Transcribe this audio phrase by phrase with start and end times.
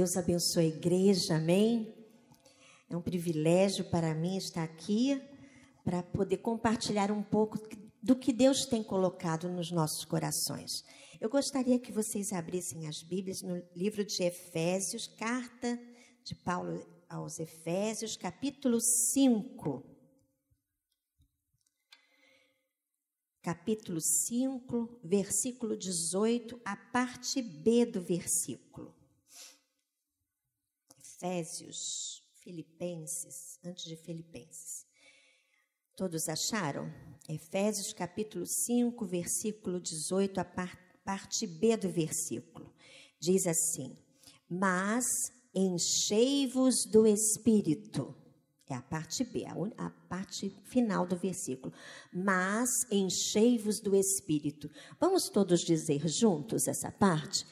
[0.00, 1.94] Deus abençoe a igreja, amém?
[2.88, 5.20] É um privilégio para mim estar aqui
[5.84, 7.58] para poder compartilhar um pouco
[8.02, 10.82] do que Deus tem colocado nos nossos corações.
[11.20, 15.78] Eu gostaria que vocês abrissem as Bíblias no livro de Efésios, carta
[16.24, 19.84] de Paulo aos Efésios, capítulo 5.
[23.42, 28.98] Capítulo 5, versículo 18, a parte B do versículo.
[31.20, 34.86] Efésios, Filipenses, antes de Filipenses.
[35.94, 36.90] Todos acharam?
[37.28, 42.72] Efésios capítulo 5, versículo 18, a parte B do versículo.
[43.20, 43.98] Diz assim:
[44.48, 45.04] Mas
[45.54, 48.16] enchei-vos do Espírito.
[48.66, 51.74] É a parte B, a, parte final do versículo.
[52.14, 54.70] Mas enchei-vos do Espírito.
[54.98, 57.44] Vamos todos dizer juntos essa parte?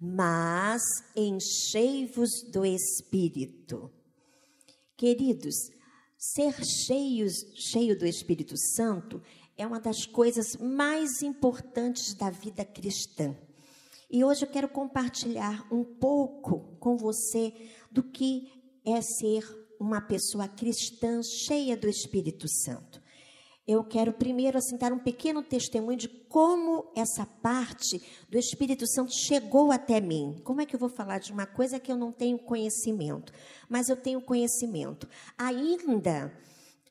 [0.00, 0.82] Mas
[1.14, 3.90] enchei-vos do Espírito.
[4.96, 5.54] Queridos,
[6.16, 9.22] ser cheios, cheio do Espírito Santo
[9.56, 13.36] é uma das coisas mais importantes da vida cristã.
[14.10, 17.52] E hoje eu quero compartilhar um pouco com você
[17.90, 18.50] do que
[18.84, 19.44] é ser
[19.78, 23.00] uma pessoa cristã cheia do Espírito Santo.
[23.70, 29.70] Eu quero primeiro assentar um pequeno testemunho de como essa parte do Espírito Santo chegou
[29.70, 30.40] até mim.
[30.42, 33.32] Como é que eu vou falar de uma coisa que eu não tenho conhecimento?
[33.68, 35.08] Mas eu tenho conhecimento.
[35.38, 36.36] Ainda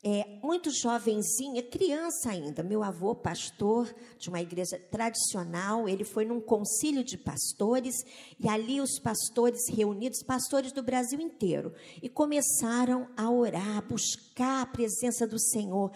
[0.02, 6.40] é, muito jovenzinha, criança ainda, meu avô, pastor de uma igreja tradicional, ele foi num
[6.40, 7.96] concílio de pastores,
[8.40, 14.62] e ali os pastores reunidos, pastores do Brasil inteiro, e começaram a orar, a buscar
[14.62, 15.92] a presença do Senhor.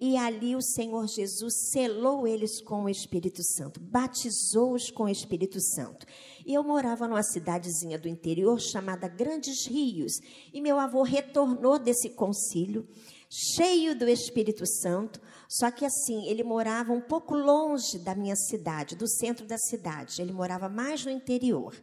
[0.00, 5.60] E ali o Senhor Jesus selou eles com o Espírito Santo, batizou-os com o Espírito
[5.60, 6.06] Santo.
[6.46, 10.20] E eu morava numa cidadezinha do interior chamada Grandes Rios,
[10.52, 12.86] e meu avô retornou desse concílio
[13.28, 18.94] cheio do Espírito Santo, só que assim, ele morava um pouco longe da minha cidade,
[18.94, 21.74] do centro da cidade, ele morava mais no interior.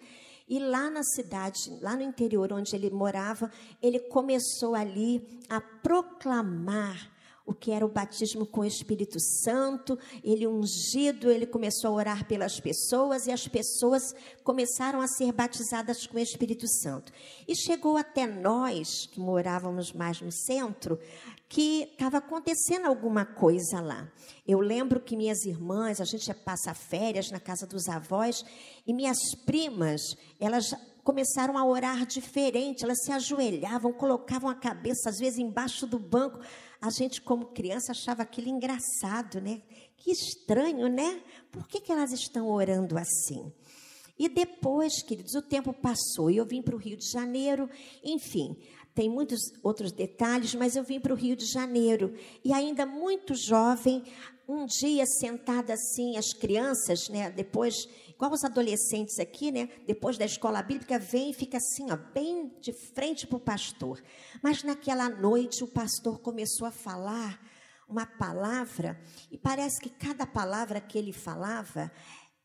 [0.48, 7.15] E lá na cidade, lá no interior onde ele morava, ele começou ali a proclamar
[7.46, 12.28] o que era o batismo com o Espírito Santo, ele ungido, ele começou a orar
[12.28, 17.12] pelas pessoas e as pessoas começaram a ser batizadas com o Espírito Santo.
[17.48, 21.00] E chegou até nós, que morávamos mais no centro,
[21.48, 24.12] que estava acontecendo alguma coisa lá.
[24.48, 28.44] Eu lembro que minhas irmãs, a gente passa férias na casa dos avós,
[28.88, 30.02] e minhas primas,
[30.40, 30.74] elas
[31.04, 36.40] começaram a orar diferente, elas se ajoelhavam, colocavam a cabeça, às vezes, embaixo do banco.
[36.86, 39.64] A gente, como criança, achava aquilo engraçado, né?
[39.98, 41.20] Que estranho, né?
[41.52, 43.52] Por que, que elas estão orando assim?
[44.20, 47.68] E depois, queridos, o tempo passou e eu vim para o Rio de Janeiro,
[48.04, 48.56] enfim,
[48.94, 52.14] tem muitos outros detalhes, mas eu vim para o Rio de Janeiro
[52.44, 54.04] e ainda muito jovem,
[54.48, 57.74] um dia sentada assim, as crianças, né, depois,
[58.16, 62.52] igual os adolescentes aqui, né, depois da escola bíblica, vem e fica assim, ó, bem
[62.62, 64.02] de frente para o pastor.
[64.42, 67.40] Mas naquela noite o pastor começou a falar
[67.88, 69.00] uma palavra
[69.30, 71.92] e parece que cada palavra que ele falava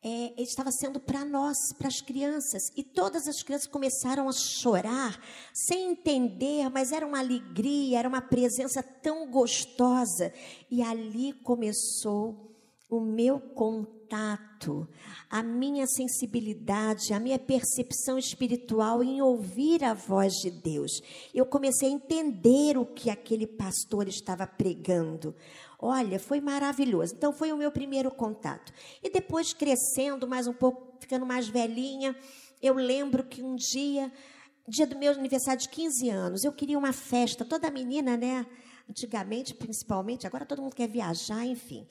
[0.03, 2.71] é, estava sendo para nós, para as crianças.
[2.77, 5.21] E todas as crianças começaram a chorar,
[5.53, 10.33] sem entender, mas era uma alegria, era uma presença tão gostosa.
[10.71, 12.50] E ali começou
[12.91, 14.89] o meu contato,
[15.31, 21.01] a minha sensibilidade, a minha percepção espiritual em ouvir a voz de Deus.
[21.33, 25.35] Eu comecei a entender o que aquele pastor estava pregando.
[25.79, 27.15] Olha, foi maravilhoso.
[27.15, 28.73] Então, foi o meu primeiro contato.
[29.03, 32.15] E depois, crescendo mais um pouco, ficando mais velhinha,
[32.61, 34.13] eu lembro que um dia,
[34.69, 37.45] dia do meu aniversário de 15 anos, eu queria uma festa.
[37.45, 38.45] Toda menina, né?
[38.89, 41.87] Antigamente, principalmente, agora todo mundo quer viajar, enfim.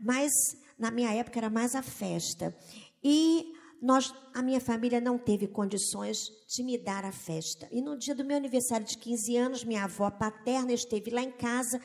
[0.00, 0.32] Mas
[0.78, 2.56] na minha época era mais a festa.
[3.02, 6.18] E nós, a minha família não teve condições
[6.48, 7.68] de me dar a festa.
[7.70, 11.32] E no dia do meu aniversário de 15 anos, minha avó paterna esteve lá em
[11.32, 11.80] casa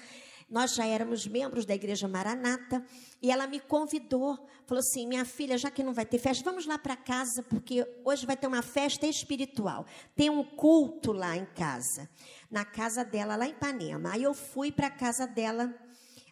[0.50, 2.86] nós já éramos membros da igreja Maranata
[3.22, 6.66] e ela me convidou, falou assim: "Minha filha, já que não vai ter festa, vamos
[6.66, 9.86] lá para casa porque hoje vai ter uma festa espiritual.
[10.16, 12.08] Tem um culto lá em casa,
[12.50, 14.12] na casa dela lá em Ipanema".
[14.14, 15.74] Aí eu fui para a casa dela,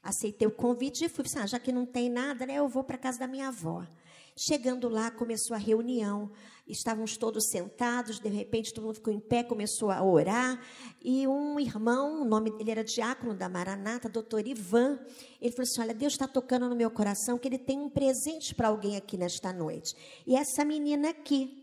[0.03, 2.97] aceitei o convite e fui, ah, já que não tem nada, né, eu vou para
[2.97, 3.87] casa da minha avó.
[4.35, 6.31] Chegando lá, começou a reunião.
[6.67, 10.59] Estávamos todos sentados, de repente todo mundo ficou em pé, começou a orar.
[11.03, 14.97] E um irmão, o nome dele era diácono da Maranata, doutor Ivan,
[15.39, 18.55] ele falou assim: Olha, Deus está tocando no meu coração que ele tem um presente
[18.55, 19.93] para alguém aqui nesta noite.
[20.25, 21.59] E essa menina aqui,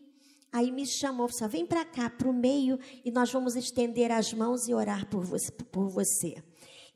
[0.52, 4.10] Aí me chamou, falou, assim, vem para cá, para o meio, e nós vamos estender
[4.10, 5.52] as mãos e orar por você.
[5.52, 6.42] Por você.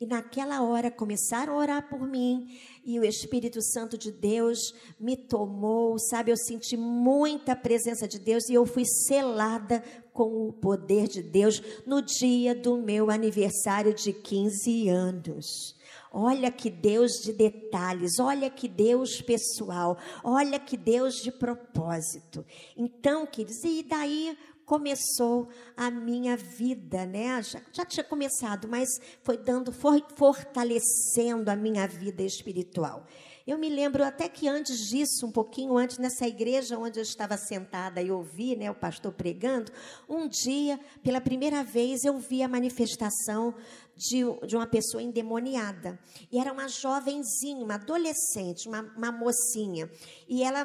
[0.01, 2.49] E naquela hora começaram a orar por mim
[2.85, 4.59] e o Espírito Santo de Deus
[4.99, 6.33] me tomou, sabe?
[6.33, 9.83] Eu senti muita presença de Deus e eu fui selada
[10.13, 15.75] com o poder de Deus no dia do meu aniversário de 15 anos.
[16.17, 22.47] Olha que Deus de detalhes, olha que Deus pessoal, olha que Deus de propósito.
[22.77, 27.43] Então, queridos, e daí começou a minha vida, né?
[27.43, 28.89] Já, já tinha começado, mas
[29.23, 33.07] foi dando, foi fortalecendo a minha vida espiritual.
[33.47, 37.37] Eu me lembro até que antes disso, um pouquinho antes, nessa igreja onde eu estava
[37.37, 39.71] sentada e ouvi né, o pastor pregando,
[40.09, 43.55] um dia, pela primeira vez, eu vi a manifestação
[43.95, 45.99] de, de uma pessoa endemoniada.
[46.33, 49.91] E era uma jovenzinha, uma adolescente, uma, uma mocinha.
[50.27, 50.65] E ela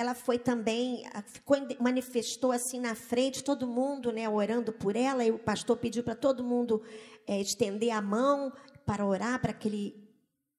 [0.00, 5.30] ela foi também, ficou, manifestou assim na frente, todo mundo né, orando por ela, e
[5.30, 6.82] o pastor pediu para todo mundo
[7.26, 8.50] é, estender a mão
[8.86, 9.94] para orar, para aquele,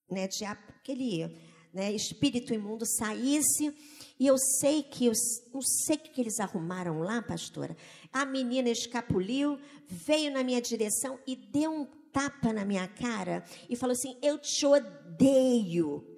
[0.07, 1.35] né, diabo, aquele
[1.73, 3.75] né, espírito imundo saísse.
[4.19, 5.13] E eu sei que, eu
[5.51, 7.75] não sei o que eles arrumaram lá, pastora.
[8.13, 13.75] A menina escapuliu, veio na minha direção e deu um tapa na minha cara e
[13.75, 16.10] falou assim: Eu te odeio.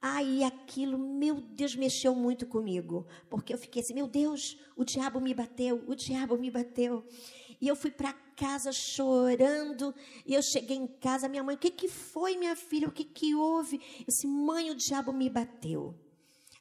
[0.00, 5.20] Aí aquilo, meu Deus, mexeu muito comigo, porque eu fiquei assim, meu Deus, o diabo
[5.20, 7.04] me bateu, o diabo me bateu.
[7.60, 9.92] E eu fui para casa chorando,
[10.24, 12.86] e eu cheguei em casa, minha mãe, o que, que foi, minha filha?
[12.86, 13.80] O que, que houve?
[13.98, 15.98] Eu disse, mãe, o diabo me bateu.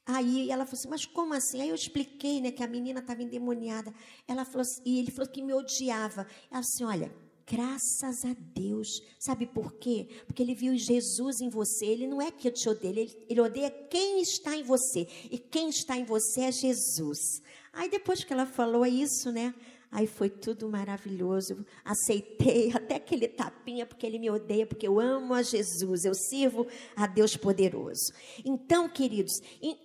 [0.03, 1.61] Aí ela falou assim, mas como assim?
[1.61, 3.93] Aí eu expliquei, né, que a menina estava endemoniada.
[4.27, 6.25] Ela falou assim, e ele falou que me odiava.
[6.49, 7.13] Ela disse, olha,
[7.49, 9.01] Graças a Deus.
[9.17, 10.09] Sabe por quê?
[10.25, 11.85] Porque ele viu Jesus em você.
[11.85, 15.07] Ele não é que te odeio, ele, ele odeia quem está em você.
[15.31, 17.41] E quem está em você é Jesus.
[17.71, 19.53] Aí depois que ela falou isso, né?
[19.89, 21.65] Aí foi tudo maravilhoso.
[21.85, 26.67] Aceitei até aquele tapinha, porque ele me odeia, porque eu amo a Jesus, eu sirvo
[26.95, 28.11] a Deus poderoso.
[28.43, 29.33] Então, queridos,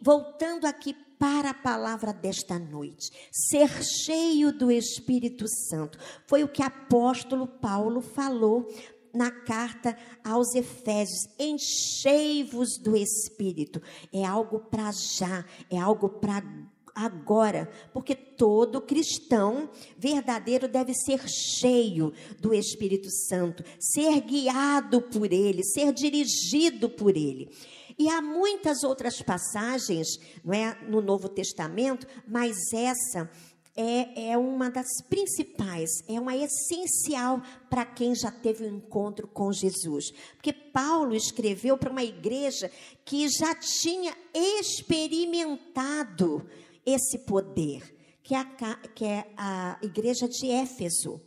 [0.00, 3.12] voltando aqui para a palavra desta noite.
[3.30, 5.96] Ser cheio do Espírito Santo.
[6.26, 8.66] Foi o que apóstolo Paulo falou
[9.14, 13.80] na carta aos Efésios: enchei-vos do Espírito.
[14.12, 16.42] É algo para já, é algo para
[16.92, 25.62] agora, porque todo cristão verdadeiro deve ser cheio do Espírito Santo, ser guiado por ele,
[25.62, 27.48] ser dirigido por ele.
[28.02, 30.08] E há muitas outras passagens
[30.44, 33.30] não é, no Novo Testamento, mas essa
[33.76, 37.40] é, é uma das principais, é uma essencial
[37.70, 40.10] para quem já teve um encontro com Jesus.
[40.34, 42.68] Porque Paulo escreveu para uma igreja
[43.04, 46.44] que já tinha experimentado
[46.84, 47.84] esse poder,
[48.20, 48.44] que é a,
[48.96, 51.20] que é a igreja de Éfeso.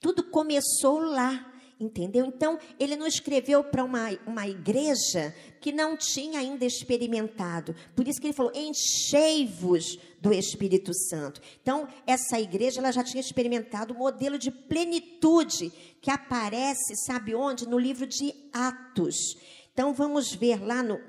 [0.00, 1.51] Tudo começou lá.
[1.82, 2.26] Entendeu?
[2.26, 7.74] Então, ele não escreveu para uma, uma igreja que não tinha ainda experimentado.
[7.96, 11.40] Por isso que ele falou: enchei-vos do Espírito Santo.
[11.60, 17.68] Então, essa igreja ela já tinha experimentado o modelo de plenitude que aparece, sabe onde?
[17.68, 19.36] No livro de Atos.
[19.72, 21.00] Então, vamos ver lá no,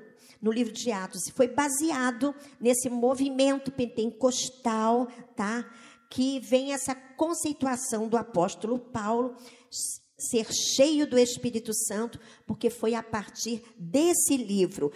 [0.42, 1.28] no livro de Atos.
[1.36, 5.06] Foi baseado nesse movimento pentecostal,
[5.36, 5.64] tá?
[6.10, 9.36] Que vem essa conceituação do apóstolo Paulo
[10.30, 14.92] ser cheio do Espírito Santo, porque foi a partir desse livro.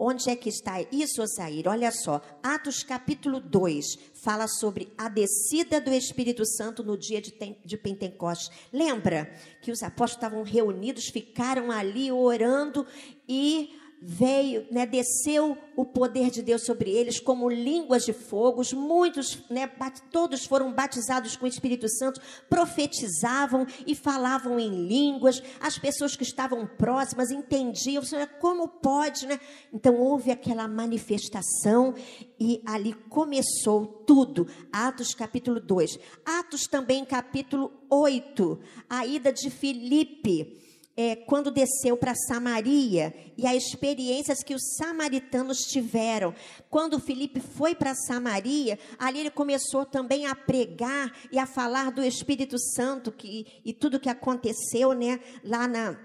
[0.00, 1.66] Onde é que está isso, Osair?
[1.66, 3.84] Olha só, Atos capítulo 2
[4.22, 8.48] fala sobre a descida do Espírito Santo no dia de, de Pentecostes.
[8.72, 9.28] Lembra
[9.60, 12.86] que os apóstolos estavam reunidos, ficaram ali orando
[13.28, 18.62] e veio, né, desceu o poder de Deus sobre eles como línguas de fogo.
[18.74, 19.70] Muitos, né,
[20.10, 25.42] todos foram batizados com o Espírito Santo, profetizavam e falavam em línguas.
[25.60, 28.02] As pessoas que estavam próximas entendiam,
[28.40, 29.40] como pode, né?
[29.72, 31.94] Então houve aquela manifestação
[32.38, 34.46] e ali começou tudo.
[34.72, 35.98] Atos capítulo 2.
[36.24, 40.67] Atos também capítulo 8, a ida de Filipe
[41.00, 46.34] é, quando desceu para Samaria e as experiências que os samaritanos tiveram.
[46.68, 52.02] Quando Felipe foi para Samaria, ali ele começou também a pregar e a falar do
[52.02, 55.96] Espírito Santo que, e tudo que aconteceu né, lá na,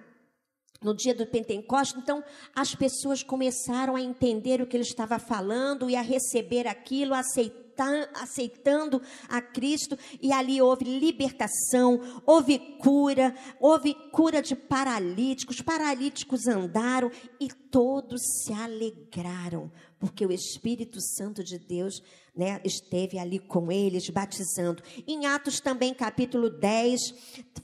[0.79, 1.99] no dia do Pentecostes.
[1.99, 2.23] Então,
[2.55, 7.19] as pessoas começaram a entender o que ele estava falando e a receber aquilo, a
[7.19, 15.61] aceitar aceitando, aceitando a Cristo, e ali houve libertação, houve cura, houve cura de paralíticos,
[15.61, 22.01] paralíticos andaram e todos se alegraram, porque o Espírito Santo de Deus
[22.35, 24.83] né, esteve ali com eles, batizando.
[25.07, 26.99] Em Atos também, capítulo 10,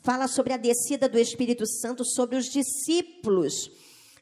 [0.02, 3.70] fala sobre a descida do Espírito Santo sobre os discípulos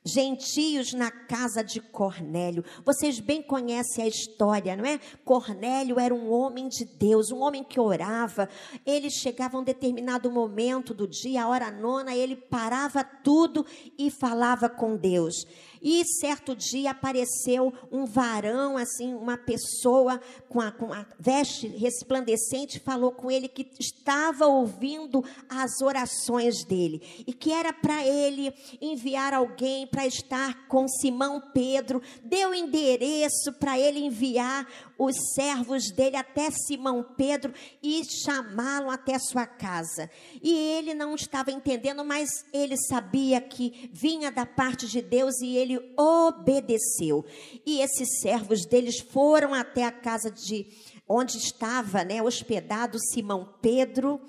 [0.08, 2.64] gentios na casa de Cornélio.
[2.86, 5.00] Vocês bem conhecem a história, não é?
[5.24, 8.50] Cornélio era um homem de Deus, um homem que orava.
[8.86, 13.66] Ele chegava a um determinado momento do dia, a hora nona, ele parava tudo
[13.98, 15.46] e falava com Deus.
[15.90, 22.82] E certo dia apareceu um varão, assim, uma pessoa com a, com a veste resplandecente,
[22.82, 29.34] falou com ele que estava ouvindo as orações dele e que era para ele enviar
[29.34, 32.02] alguém para estar com Simão Pedro.
[32.22, 34.68] Deu endereço para ele enviar
[34.98, 40.10] os servos dele até Simão Pedro e chamá-lo até sua casa.
[40.44, 45.56] E ele não estava entendendo, mas ele sabia que vinha da parte de Deus e
[45.56, 47.26] ele obedeceu.
[47.66, 50.68] E esses servos deles foram até a casa de
[51.08, 54.20] onde estava, né, hospedado Simão Pedro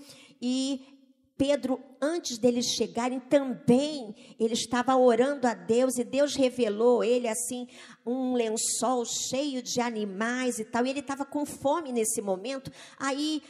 [0.41, 0.99] e
[1.39, 7.69] Pedro, antes deles chegarem, também ele estava orando a Deus e Deus revelou ele assim
[8.05, 10.85] um lençol cheio de animais e tal.
[10.85, 12.73] E ele estava com fome nesse momento.
[12.99, 13.41] Aí,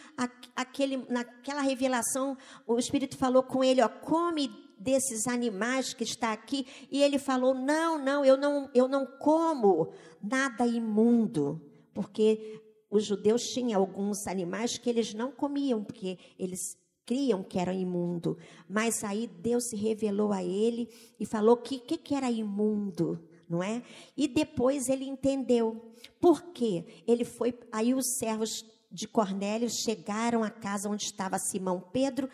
[0.54, 2.36] aquele, naquela revelação,
[2.66, 6.66] o Espírito falou com ele: ó, come desses animais que está aqui.
[6.90, 9.92] E ele falou: não, não, eu não, eu não como
[10.22, 11.60] nada imundo,
[11.92, 17.72] porque os judeus tinham alguns animais que eles não comiam, porque eles criam que era
[17.72, 18.36] imundo.
[18.68, 23.18] Mas aí Deus se revelou a ele e falou que que, que era imundo,
[23.48, 23.82] não é?
[24.16, 25.92] E depois ele entendeu.
[26.20, 26.84] Por quê?
[27.06, 27.58] Ele foi.
[27.72, 32.28] Aí os servos de Cornélio chegaram à casa onde estava Simão Pedro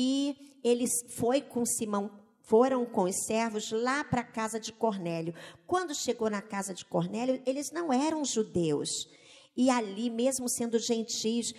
[0.00, 2.08] e eles foi com Simão
[2.42, 5.34] foram com os servos lá para a casa de Cornélio.
[5.66, 8.88] Quando chegou na casa de Cornélio, eles não eram judeus.
[9.54, 11.52] E ali, mesmo sendo gentios,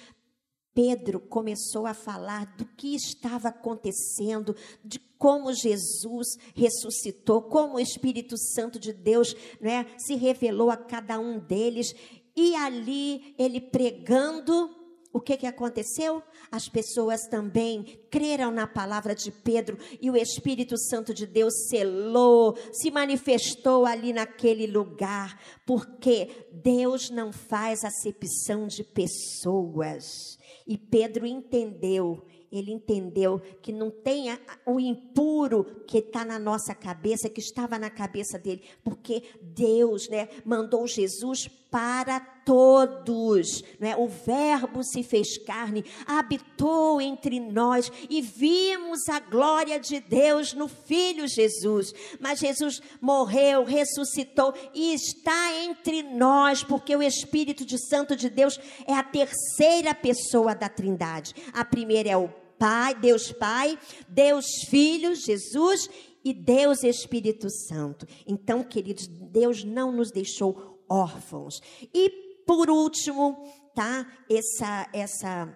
[0.73, 8.35] Pedro começou a falar do que estava acontecendo, de como Jesus ressuscitou, como o Espírito
[8.35, 11.93] Santo de Deus né, se revelou a cada um deles.
[12.35, 14.78] E ali ele pregando,
[15.11, 16.21] o que, que aconteceu?
[16.51, 22.55] As pessoas também creram na palavra de Pedro e o Espírito Santo de Deus selou,
[22.71, 30.37] se manifestou ali naquele lugar, porque Deus não faz acepção de pessoas.
[30.67, 34.27] E Pedro entendeu, ele entendeu que não tem
[34.63, 40.29] o impuro que está na nossa cabeça, que estava na cabeça dele, porque Deus, né,
[40.45, 43.95] mandou Jesus para todos, né?
[43.95, 50.67] O Verbo se fez carne, habitou entre nós e vimos a glória de Deus no
[50.67, 51.93] Filho Jesus.
[52.19, 58.59] Mas Jesus morreu, ressuscitou e está entre nós, porque o Espírito de Santo de Deus
[58.87, 61.35] é a terceira pessoa da Trindade.
[61.53, 63.77] A primeira é o Pai, Deus Pai,
[64.07, 65.87] Deus Filho, Jesus
[66.25, 68.07] e Deus Espírito Santo.
[68.25, 71.61] Então, queridos, Deus não nos deixou órfãos.
[71.93, 74.11] E por último, tá?
[74.27, 75.55] Essa essa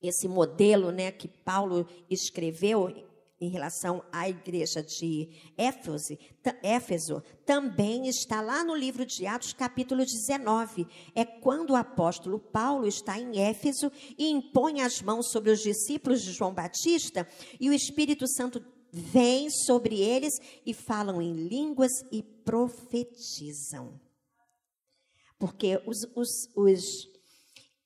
[0.00, 2.88] esse modelo, né, que Paulo escreveu
[3.38, 6.16] em relação à igreja de Éfeso,
[6.62, 10.86] Éfeso, também está lá no livro de Atos, capítulo 19.
[11.14, 16.22] É quando o apóstolo Paulo está em Éfeso e impõe as mãos sobre os discípulos
[16.22, 17.28] de João Batista
[17.60, 20.32] e o Espírito Santo vem sobre eles
[20.64, 24.00] e falam em línguas e profetizam.
[25.44, 27.06] Porque os, os, os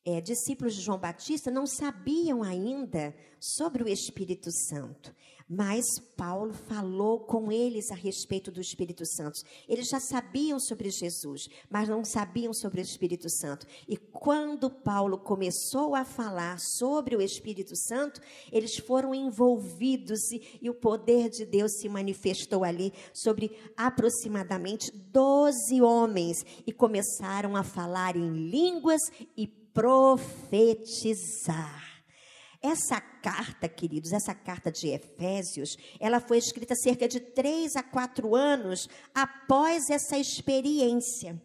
[0.04, 5.12] é, discípulos de João Batista não sabiam ainda sobre o Espírito Santo.
[5.48, 9.40] Mas Paulo falou com eles a respeito do Espírito Santo.
[9.66, 13.66] Eles já sabiam sobre Jesus, mas não sabiam sobre o Espírito Santo.
[13.88, 18.20] E quando Paulo começou a falar sobre o Espírito Santo,
[18.52, 25.80] eles foram envolvidos e, e o poder de Deus se manifestou ali sobre aproximadamente 12
[25.80, 29.00] homens e começaram a falar em línguas
[29.36, 30.78] e profetizar.
[32.60, 38.34] Essa carta, queridos, essa carta de Efésios, ela foi escrita cerca de três a quatro
[38.34, 41.40] anos após essa experiência.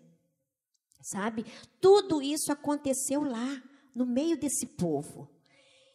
[1.02, 1.46] Sabe?
[1.80, 3.62] Tudo isso aconteceu lá,
[3.94, 5.30] no meio desse povo.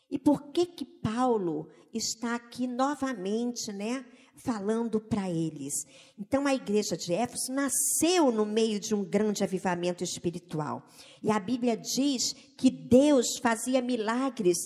[0.08, 4.04] E por que que Paulo está aqui novamente, né?
[4.38, 5.84] falando para eles.
[6.18, 10.87] Então a igreja de Éfeso nasceu no meio de um grande avivamento espiritual.
[11.22, 14.56] E a Bíblia diz que Deus fazia milagres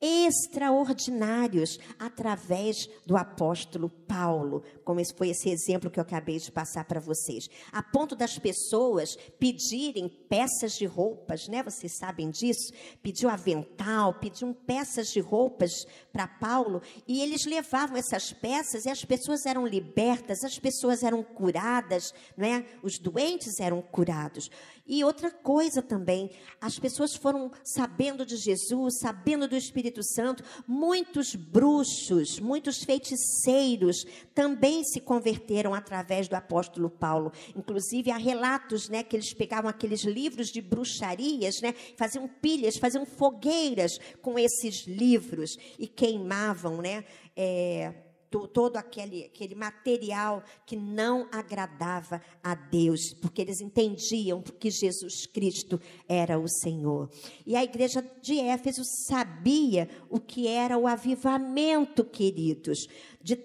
[0.00, 6.84] extraordinários através do apóstolo Paulo, como esse foi esse exemplo que eu acabei de passar
[6.84, 11.62] para vocês, a ponto das pessoas pedirem peças de roupas, né?
[11.62, 12.72] Vocês sabem disso?
[13.02, 15.70] Pediu avental, pediam peças de roupas
[16.12, 21.22] para Paulo, e eles levavam essas peças e as pessoas eram libertas, as pessoas eram
[21.22, 22.64] curadas, né?
[22.82, 24.50] Os doentes eram curados.
[24.86, 26.30] E outra coisa também,
[26.60, 34.04] as pessoas foram sabendo de Jesus, sabendo do Espírito Santo, muitos bruxos, muitos feiticeiros
[34.34, 37.32] também se converteram através do apóstolo Paulo.
[37.56, 43.04] Inclusive há relatos, né, que eles pegavam aqueles livros de bruxarias, né, faziam pilhas, faziam
[43.04, 47.04] fogueiras com esses livros e queimavam, né,
[47.36, 55.26] é, todo aquele, aquele material que não agradava a Deus, porque eles entendiam que Jesus
[55.26, 57.10] Cristo era o Senhor.
[57.44, 62.86] E a igreja de Éfeso sabia o que era o avivamento, queridos.
[63.20, 63.36] De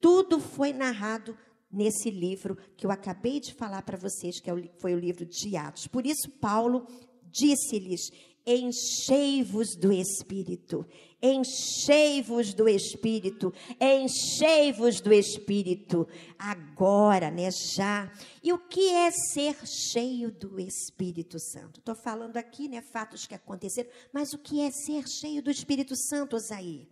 [0.00, 1.36] tudo foi narrado
[1.72, 5.56] nesse livro que eu acabei de falar para vocês, que é foi o livro de
[5.56, 5.86] Atos.
[5.86, 6.86] Por isso, Paulo
[7.30, 8.10] disse-lhes:
[8.46, 10.86] enchei-vos do Espírito
[11.22, 16.08] enchei-vos do Espírito, enchei-vos do Espírito,
[16.38, 18.10] agora, né, já.
[18.42, 21.80] E o que é ser cheio do Espírito Santo?
[21.80, 25.94] Estou falando aqui, né, fatos que aconteceram, mas o que é ser cheio do Espírito
[25.96, 26.88] Santo, Osaí?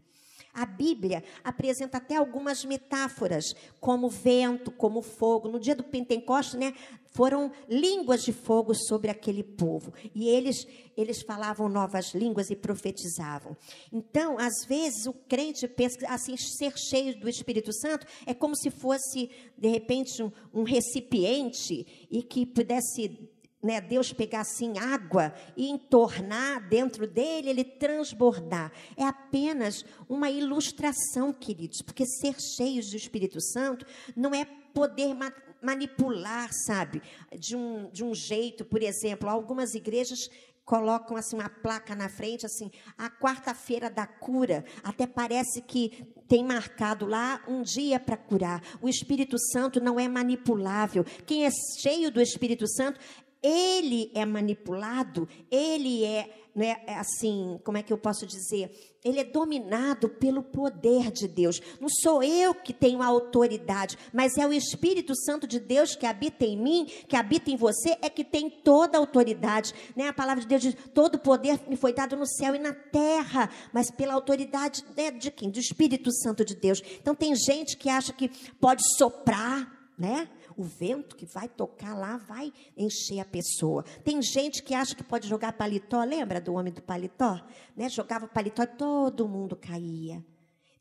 [0.58, 5.48] A Bíblia apresenta até algumas metáforas, como vento, como fogo.
[5.48, 6.74] No dia do Pentecostes, né,
[7.12, 9.92] foram línguas de fogo sobre aquele povo.
[10.12, 13.56] E eles, eles falavam novas línguas e profetizavam.
[13.92, 18.56] Então, às vezes, o crente pensa que assim, ser cheio do Espírito Santo é como
[18.56, 23.30] se fosse, de repente, um, um recipiente e que pudesse
[23.62, 28.72] né, Deus pegar assim água e entornar dentro dele, ele transbordar.
[28.96, 33.84] É apenas uma ilustração, queridos, porque ser cheios do Espírito Santo
[34.16, 37.02] não é poder ma manipular, sabe,
[37.36, 40.30] de um, de um jeito, por exemplo, algumas igrejas
[40.64, 46.44] colocam assim uma placa na frente assim, a quarta-feira da cura, até parece que tem
[46.44, 48.62] marcado lá um dia para curar.
[48.83, 51.04] O Espírito Santo não é manipulável.
[51.26, 53.00] Quem é cheio do Espírito Santo
[53.42, 58.70] ele é manipulado, ele é, né, assim, como é que eu posso dizer?
[59.05, 61.61] Ele é dominado pelo poder de Deus.
[61.81, 66.05] Não sou eu que tenho a autoridade, mas é o Espírito Santo de Deus que
[66.05, 69.72] habita em mim, que habita em você, é que tem toda a autoridade.
[69.94, 70.09] Né?
[70.09, 73.48] A palavra de Deus diz: todo poder me foi dado no céu e na terra,
[73.72, 75.51] mas pela autoridade né, de quem?
[75.51, 76.83] Do Espírito Santo de Deus.
[77.01, 78.29] Então tem gente que acha que
[78.61, 80.29] pode soprar, né?
[80.59, 83.85] O vento que vai tocar lá vai encher a pessoa.
[84.05, 87.40] Tem gente que acha que pode jogar paletó, lembra do homem do paletó?
[87.77, 87.88] Né?
[87.88, 90.23] Jogava paletó e todo mundo caía.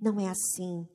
[0.02, 0.88] Não é assim.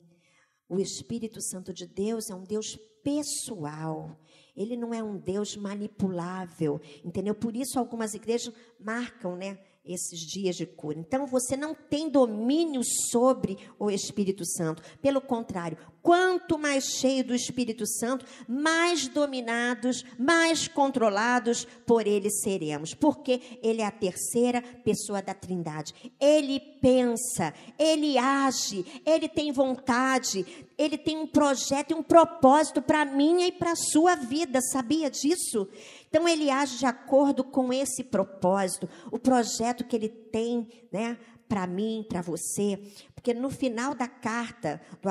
[0.67, 4.19] O Espírito Santo de Deus é um Deus pessoal.
[4.53, 7.33] Ele não é um Deus manipulável, entendeu?
[7.33, 9.57] Por isso algumas igrejas marcam, né?
[9.85, 10.97] esses dias de cura.
[10.97, 14.81] Então você não tem domínio sobre o Espírito Santo.
[15.01, 22.93] Pelo contrário, quanto mais cheio do Espírito Santo, mais dominados, mais controlados por ele seremos.
[22.93, 25.95] Porque ele é a terceira pessoa da Trindade.
[26.19, 30.45] Ele pensa, ele age, ele tem vontade,
[30.77, 34.59] ele tem um projeto e um propósito para minha e para a sua vida.
[34.61, 35.69] Sabia disso?
[36.09, 41.65] Então ele age de acordo com esse propósito, o projeto que ele tem, né, para
[41.65, 42.79] mim, para você,
[43.15, 45.09] porque no final da carta do,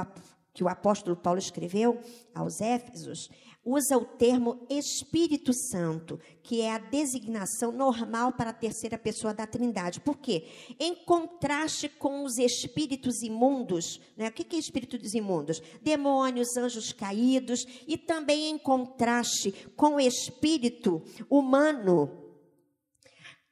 [0.52, 2.00] que o apóstolo Paulo escreveu
[2.34, 3.28] aos Éfesos,
[3.64, 9.46] usa o termo Espírito Santo, que é a designação normal para a terceira pessoa da
[9.46, 10.00] Trindade.
[10.00, 10.44] Por quê?
[10.80, 14.28] Em contraste com os espíritos imundos, né?
[14.28, 15.62] o que é espíritos imundos?
[15.80, 22.22] Demônios, anjos caídos, e também em contraste com o espírito humano,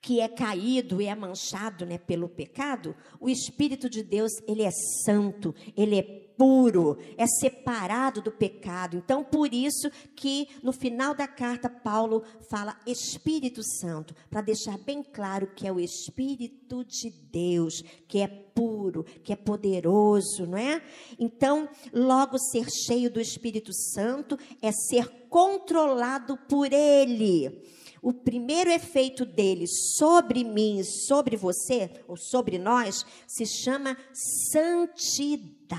[0.02, 4.70] que é caído e é manchado né, pelo pecado, o Espírito de Deus, ele é
[5.04, 8.96] santo, ele é puro, é separado do pecado.
[8.96, 15.02] Então, por isso que no final da carta Paulo fala Espírito Santo, para deixar bem
[15.02, 20.82] claro que é o Espírito de Deus, que é puro, que é poderoso, não é?
[21.18, 27.62] Então, logo ser cheio do Espírito Santo é ser controlado por ele.
[28.02, 33.96] O primeiro efeito dele sobre mim, sobre você, ou sobre nós, se chama
[34.52, 35.70] santidade.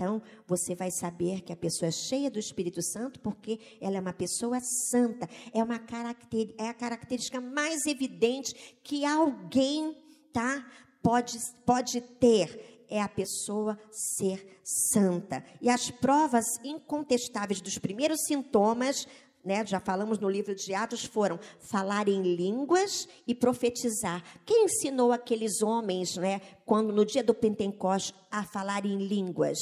[0.00, 4.00] Então, você vai saber que a pessoa é cheia do Espírito Santo porque ela é
[4.00, 5.28] uma pessoa santa.
[5.52, 9.94] É, uma caracter, é a característica mais evidente que alguém
[10.32, 10.66] tá,
[11.02, 12.86] pode, pode ter.
[12.88, 15.44] É a pessoa ser santa.
[15.60, 19.06] E as provas incontestáveis dos primeiros sintomas
[19.44, 24.22] né, já falamos no livro de Atos, foram falar em línguas e profetizar.
[24.44, 29.58] Quem ensinou aqueles homens, né, quando no dia do Pentecostes, a falar em línguas?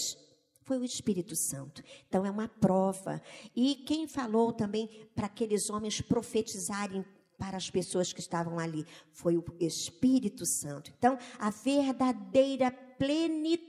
[0.65, 1.83] Foi o Espírito Santo.
[2.07, 3.23] Então é uma prova.
[3.57, 7.05] E quem falou também para aqueles homens profetizarem
[7.39, 10.93] para as pessoas que estavam ali foi o Espírito Santo.
[10.99, 13.69] Então, a verdadeira plenitude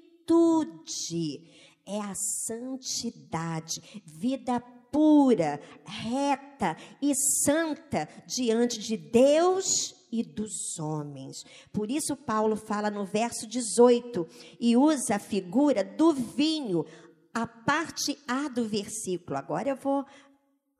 [1.85, 4.59] é a santidade, vida
[4.91, 11.43] pura, reta e santa diante de Deus e dos homens.
[11.71, 14.27] Por isso, Paulo fala no verso 18
[14.59, 16.85] e usa a figura do vinho,
[17.33, 19.37] a parte A do versículo.
[19.37, 20.05] Agora eu vou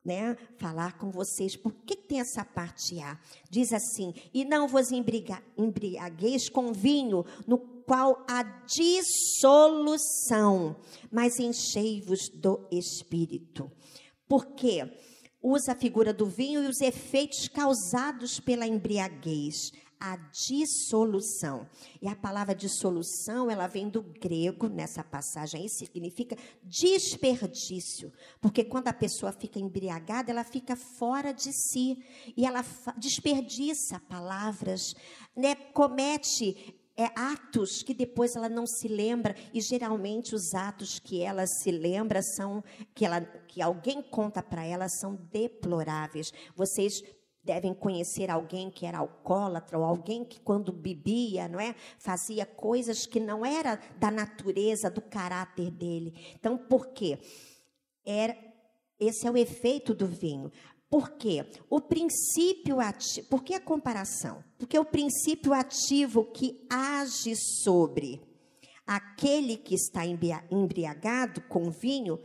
[0.04, 3.18] né, falar com vocês por que tem essa parte A.
[3.48, 9.96] Diz assim: E não vos embriagueis com vinho, no qual há dissolução,
[11.10, 13.70] mas enchei-vos do espírito
[14.30, 14.88] porque
[15.42, 21.68] usa a figura do vinho e os efeitos causados pela embriaguez, a dissolução.
[22.00, 28.12] E a palavra dissolução, ela vem do grego nessa passagem aí, significa desperdício.
[28.40, 31.98] Porque quando a pessoa fica embriagada, ela fica fora de si
[32.36, 32.64] e ela
[32.96, 34.94] desperdiça palavras,
[35.36, 35.56] né?
[35.56, 41.46] comete é, atos que depois ela não se lembra e geralmente os atos que ela
[41.46, 42.62] se lembra são
[42.94, 46.30] que ela que alguém conta para ela são deploráveis.
[46.54, 47.02] Vocês
[47.42, 53.06] devem conhecer alguém que era alcoólatra ou alguém que quando bebia, não é, fazia coisas
[53.06, 56.12] que não era da natureza, do caráter dele.
[56.34, 57.18] Então, por quê?
[58.04, 58.36] Era
[59.00, 60.52] esse é o efeito do vinho.
[60.90, 61.46] Por quê?
[61.70, 63.28] O princípio ativo.
[63.28, 64.42] Por que a comparação?
[64.58, 68.20] Porque o princípio ativo que age sobre
[68.84, 72.18] aquele que está embriagado com vinho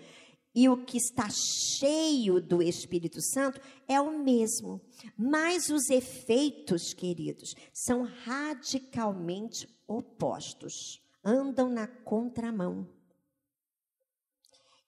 [0.56, 4.82] e o que está cheio do Espírito Santo é o mesmo.
[5.16, 11.04] Mas os efeitos, queridos, são radicalmente opostos.
[11.24, 12.88] Andam na contramão.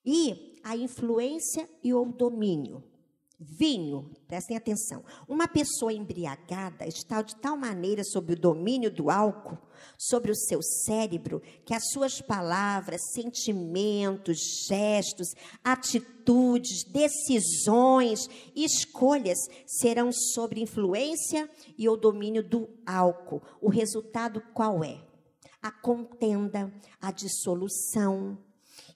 [0.03, 2.83] E a influência e o domínio
[3.39, 5.03] Vinho, prestem atenção.
[5.27, 9.59] Uma pessoa embriagada está de tal maneira sob o domínio do álcool,
[9.95, 20.59] sobre o seu cérebro, que as suas palavras, sentimentos, gestos, atitudes, decisões, escolhas serão sob
[20.59, 21.47] influência
[21.77, 23.43] e o domínio do álcool.
[23.61, 24.99] O resultado qual é?
[25.61, 28.35] A contenda, a dissolução,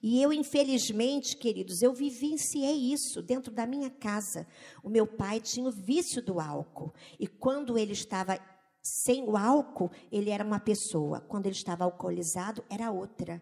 [0.02, 4.48] e eu, infelizmente, queridos, eu vivenciei isso dentro da minha casa.
[4.84, 6.92] O meu pai tinha o vício do álcool.
[7.20, 8.40] E quando ele estava
[8.82, 11.22] sem o álcool, ele era uma pessoa.
[11.22, 13.42] Quando ele estava alcoolizado, era outra.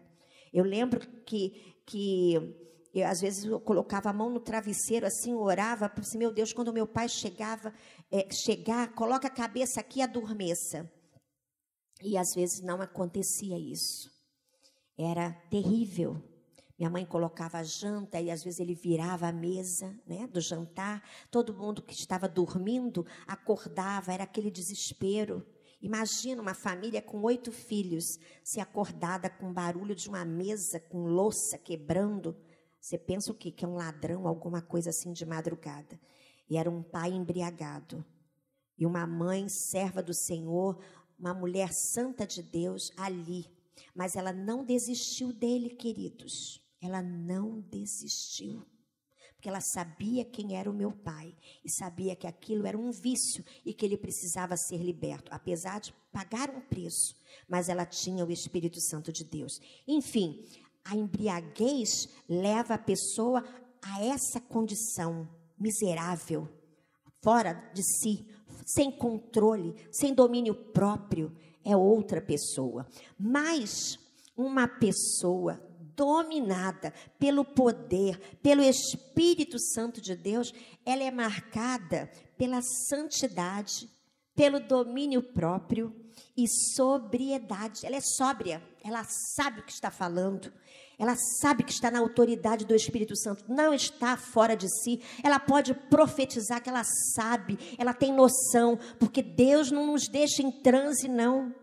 [0.52, 2.34] Eu lembro que, que
[2.92, 6.74] eu, às vezes eu colocava a mão no travesseiro, assim, orava, assim, meu Deus, quando
[6.74, 7.72] meu pai chegava,
[8.10, 10.90] é, chegar, coloca a cabeça aqui e adormeça.
[12.02, 14.10] E às vezes não acontecia isso.
[14.98, 16.29] Era terrível.
[16.80, 21.06] Minha mãe colocava a janta e às vezes ele virava a mesa né, do jantar.
[21.30, 25.46] Todo mundo que estava dormindo acordava, era aquele desespero.
[25.82, 31.02] Imagina uma família com oito filhos se acordada com o barulho de uma mesa com
[31.02, 32.34] louça quebrando.
[32.80, 33.50] Você pensa o quê?
[33.50, 36.00] Que é um ladrão, alguma coisa assim de madrugada.
[36.48, 38.02] E era um pai embriagado.
[38.78, 40.82] E uma mãe serva do Senhor,
[41.18, 43.44] uma mulher santa de Deus ali.
[43.94, 48.64] Mas ela não desistiu dele, queridos ela não desistiu.
[49.34, 53.42] Porque ela sabia quem era o meu pai e sabia que aquilo era um vício
[53.64, 57.16] e que ele precisava ser liberto, apesar de pagar um preço.
[57.48, 59.58] Mas ela tinha o Espírito Santo de Deus.
[59.88, 60.44] Enfim,
[60.84, 63.42] a embriaguez leva a pessoa
[63.80, 65.26] a essa condição
[65.58, 66.46] miserável,
[67.22, 68.26] fora de si,
[68.66, 71.34] sem controle, sem domínio próprio.
[71.64, 72.86] É outra pessoa.
[73.18, 73.98] Mas
[74.36, 75.69] uma pessoa
[76.00, 80.50] dominada pelo poder, pelo Espírito Santo de Deus,
[80.86, 83.86] ela é marcada pela santidade,
[84.34, 85.94] pelo domínio próprio
[86.34, 87.84] e sobriedade.
[87.84, 89.04] Ela é sóbria, ela
[89.36, 90.50] sabe o que está falando.
[90.98, 95.02] Ela sabe que está na autoridade do Espírito Santo, não está fora de si.
[95.22, 96.84] Ela pode profetizar que ela
[97.14, 101.54] sabe, ela tem noção, porque Deus não nos deixa em transe, não.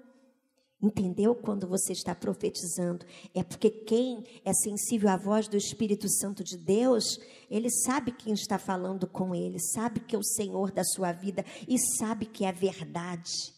[0.81, 1.33] Entendeu?
[1.33, 3.05] Quando você está profetizando.
[3.33, 8.33] É porque quem é sensível à voz do Espírito Santo de Deus, ele sabe quem
[8.33, 12.45] está falando com ele, sabe que é o Senhor da sua vida e sabe que
[12.45, 13.57] é verdade.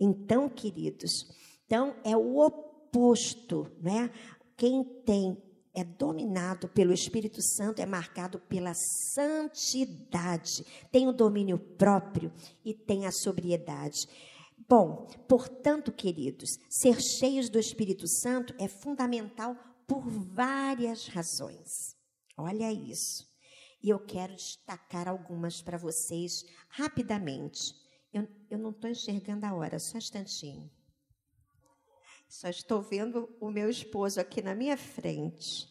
[0.00, 1.10] Então, queridos,
[1.66, 4.10] então é o oposto, né?
[4.56, 5.36] Quem tem
[5.74, 8.72] é dominado pelo Espírito Santo, é marcado pela
[9.14, 12.32] santidade, tem o domínio próprio
[12.64, 14.08] e tem a sobriedade.
[14.68, 21.96] Bom, portanto, queridos, ser cheios do Espírito Santo é fundamental por várias razões.
[22.36, 23.26] Olha isso.
[23.82, 27.74] E eu quero destacar algumas para vocês rapidamente.
[28.12, 30.70] Eu, eu não estou enxergando a hora, só um instantinho.
[32.28, 35.66] Só estou vendo o meu esposo aqui na minha frente.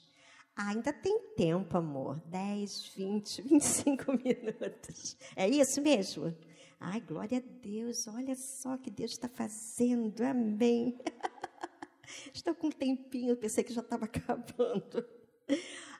[0.55, 2.19] Ah, ainda tem tempo, amor.
[2.25, 5.15] 10, 20, 25 minutos.
[5.35, 6.35] É isso mesmo?
[6.79, 10.97] Ai, glória a Deus, olha só o que Deus está fazendo, amém.
[12.33, 15.03] Estou com um tempinho, pensei que já estava acabando.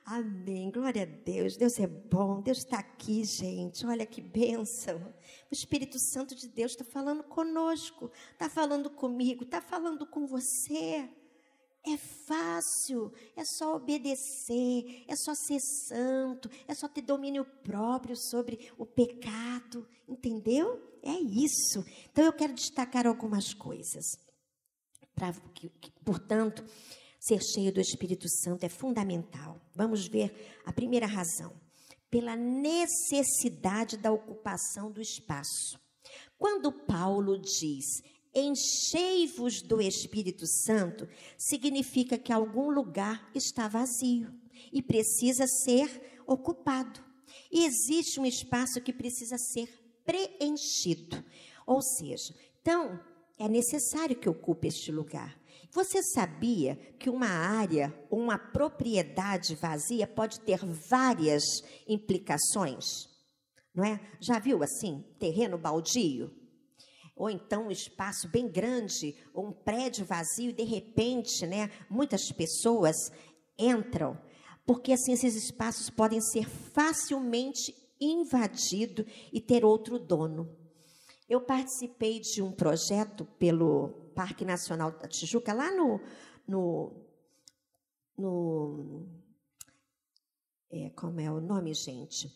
[0.04, 5.12] Amém, glória a Deus, Deus é bom, Deus está aqui, gente, olha que bênção.
[5.50, 11.10] O Espírito Santo de Deus está falando conosco, está falando comigo, está falando com você.
[11.90, 18.70] É fácil, é só obedecer, é só ser santo, é só ter domínio próprio sobre
[18.76, 20.98] o pecado, entendeu?
[21.02, 21.82] É isso.
[22.10, 24.04] Então eu quero destacar algumas coisas.
[25.14, 26.62] Pra, que, que, portanto,
[27.18, 29.58] ser cheio do Espírito Santo é fundamental.
[29.74, 31.52] Vamos ver a primeira razão.
[32.10, 35.78] Pela necessidade da ocupação do espaço.
[36.36, 38.02] Quando Paulo diz
[38.34, 44.32] enchei-vos do Espírito Santo, significa que algum lugar está vazio
[44.72, 47.00] e precisa ser ocupado.
[47.50, 49.68] E existe um espaço que precisa ser
[50.04, 51.24] preenchido.
[51.66, 53.00] Ou seja, então
[53.38, 55.38] é necessário que ocupe este lugar.
[55.70, 61.44] Você sabia que uma área, uma propriedade vazia pode ter várias
[61.86, 63.06] implicações?
[63.74, 64.00] Não é?
[64.18, 66.34] Já viu assim, terreno baldio?
[67.18, 72.30] Ou então um espaço bem grande, ou um prédio vazio, e de repente, né, muitas
[72.30, 72.96] pessoas
[73.58, 74.16] entram,
[74.64, 80.48] porque assim esses espaços podem ser facilmente invadidos e ter outro dono.
[81.28, 86.00] Eu participei de um projeto pelo Parque Nacional da Tijuca, lá no.
[86.46, 86.92] no,
[88.16, 89.06] no
[90.70, 92.30] é, como é o nome, gente?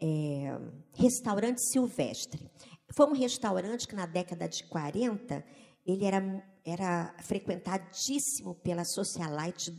[0.00, 0.58] É,
[0.94, 2.50] restaurante Silvestre.
[2.94, 5.44] Foi um restaurante que na década de 40
[5.86, 9.72] ele era, era frequentadíssimo pela socialite,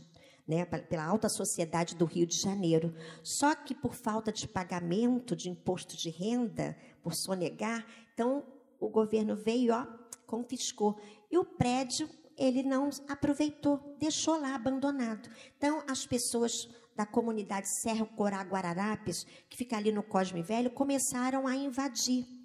[0.46, 2.94] né, pela alta sociedade do Rio de Janeiro.
[3.22, 8.44] Só que por falta de pagamento de imposto de renda, por sonegar, então
[8.80, 9.86] o governo veio, ó,
[10.26, 10.98] confiscou.
[11.30, 15.30] E o prédio ele não aproveitou, deixou lá abandonado.
[15.56, 21.46] Então as pessoas da comunidade Serra Corá Guararapes, que fica ali no Cosme Velho, começaram
[21.46, 22.43] a invadir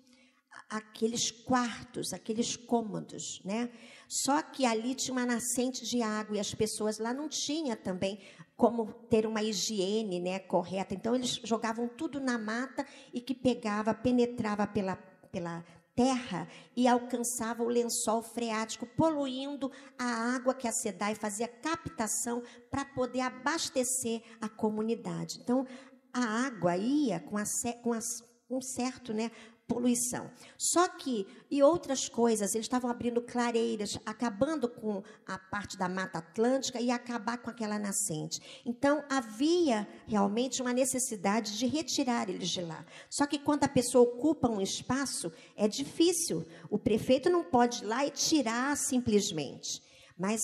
[0.69, 3.69] aqueles quartos, aqueles cômodos, né?
[4.07, 8.19] Só que ali tinha uma nascente de água e as pessoas lá não tinham também
[8.55, 10.93] como ter uma higiene, né, correta.
[10.93, 14.97] Então eles jogavam tudo na mata e que pegava, penetrava pela
[15.31, 15.63] pela
[15.95, 22.85] terra e alcançava o lençol freático, poluindo a água que a SEDAI fazia captação para
[22.85, 25.39] poder abastecer a comunidade.
[25.41, 25.67] Então,
[26.13, 27.43] a água ia com, a,
[27.83, 28.05] com as,
[28.49, 29.29] um certo né,
[29.69, 30.31] poluição.
[30.57, 36.17] Só que, e outras coisas, eles estavam abrindo clareiras, acabando com a parte da Mata
[36.17, 38.41] Atlântica e acabar com aquela nascente.
[38.65, 42.83] Então, havia realmente uma necessidade de retirar eles de lá.
[43.09, 46.43] Só que quando a pessoa ocupa um espaço, é difícil.
[46.69, 49.81] O prefeito não pode ir lá e tirar simplesmente.
[50.17, 50.41] Mas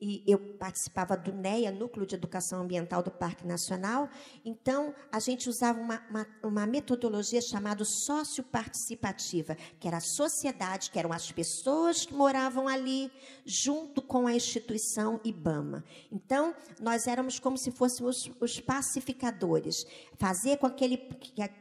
[0.00, 4.08] e eu participava do NEA, Núcleo de Educação Ambiental do Parque Nacional,
[4.44, 10.98] então a gente usava uma, uma, uma metodologia chamada socioparticipativa, que era a sociedade, que
[10.98, 13.10] eram as pessoas que moravam ali,
[13.44, 15.82] junto com a instituição IBAMA.
[16.12, 19.86] Então, nós éramos como se fôssemos os, pacificadores,
[20.18, 20.98] fazer com, aquele,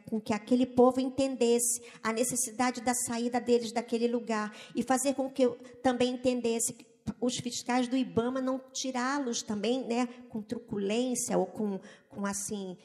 [0.10, 5.30] com que aquele povo entendesse a necessidade da saída deles daquele lugar e fazer com
[5.30, 6.76] que eu também entendesse
[7.20, 12.78] os fiscais do IBAMA não tirá-los também, né, com truculência ou com, com assim,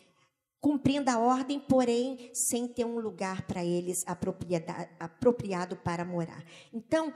[0.61, 4.05] cumprindo a ordem, porém sem ter um lugar para eles
[4.99, 6.45] apropriado para morar.
[6.73, 7.13] Então,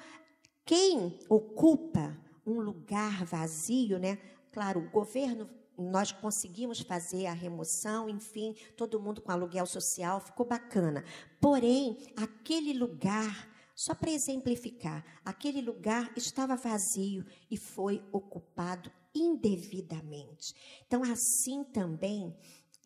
[0.65, 4.19] quem ocupa um lugar vazio, né?
[4.51, 10.47] Claro, o governo nós conseguimos fazer a remoção, enfim, todo mundo com aluguel social, ficou
[10.47, 11.05] bacana.
[11.41, 20.55] Porém, aquele lugar Só para exemplificar, aquele lugar estava vazio e foi ocupado indevidamente.
[20.87, 22.35] Então, assim também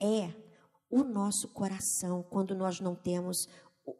[0.00, 0.32] é
[0.90, 3.46] o nosso coração quando nós não temos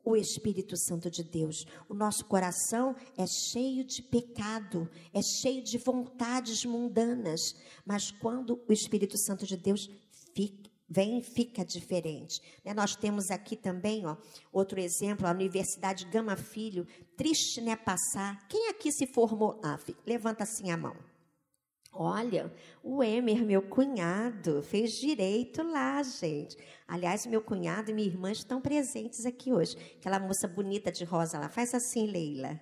[0.04, 1.64] o Espírito Santo de Deus.
[1.88, 8.72] O nosso coração é cheio de pecado, é cheio de vontades mundanas, mas quando o
[8.72, 9.88] Espírito Santo de Deus
[10.34, 12.40] fica, vem, fica diferente.
[12.64, 12.72] Né?
[12.72, 14.16] Nós temos aqui também, ó,
[14.52, 18.46] outro exemplo, a Universidade Gama Filho, triste né passar.
[18.48, 19.60] Quem aqui se formou?
[19.62, 20.96] Ah, levanta assim a mão.
[21.92, 26.56] Olha, o Emer, meu cunhado, fez direito lá, gente.
[26.86, 29.76] Aliás, meu cunhado e minha irmã estão presentes aqui hoje.
[29.98, 31.48] Aquela moça bonita de rosa lá.
[31.48, 32.60] Faz assim, Leila.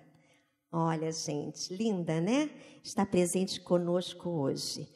[0.71, 2.49] Olha, gente, linda, né?
[2.83, 4.87] Está presente conosco hoje.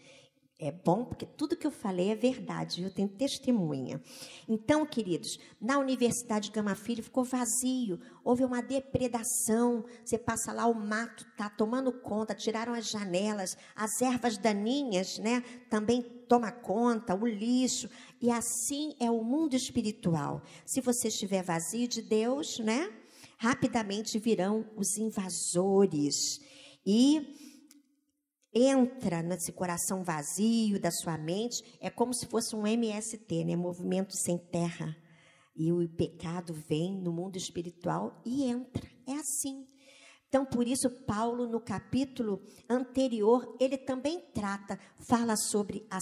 [0.64, 4.00] É bom porque tudo que eu falei é verdade, eu tenho testemunha.
[4.48, 9.84] Então, queridos, na Universidade Gama Filho ficou vazio, houve uma depredação.
[10.06, 15.42] Você passa lá, o mato está tomando conta, tiraram as janelas, as ervas daninhas, né?
[15.68, 17.90] Também toma conta, o lixo.
[18.22, 20.44] E assim é o mundo espiritual.
[20.64, 22.94] Se você estiver vazio de Deus, né?
[23.40, 26.40] Rapidamente virão os invasores.
[26.86, 27.51] E
[28.54, 33.56] entra nesse coração vazio da sua mente, é como se fosse um MST, né?
[33.56, 34.96] Movimento sem terra.
[35.56, 38.90] E o pecado vem no mundo espiritual e entra.
[39.08, 39.68] É assim.
[40.32, 45.98] Então, por isso, Paulo, no capítulo anterior, ele também trata, fala sobre a,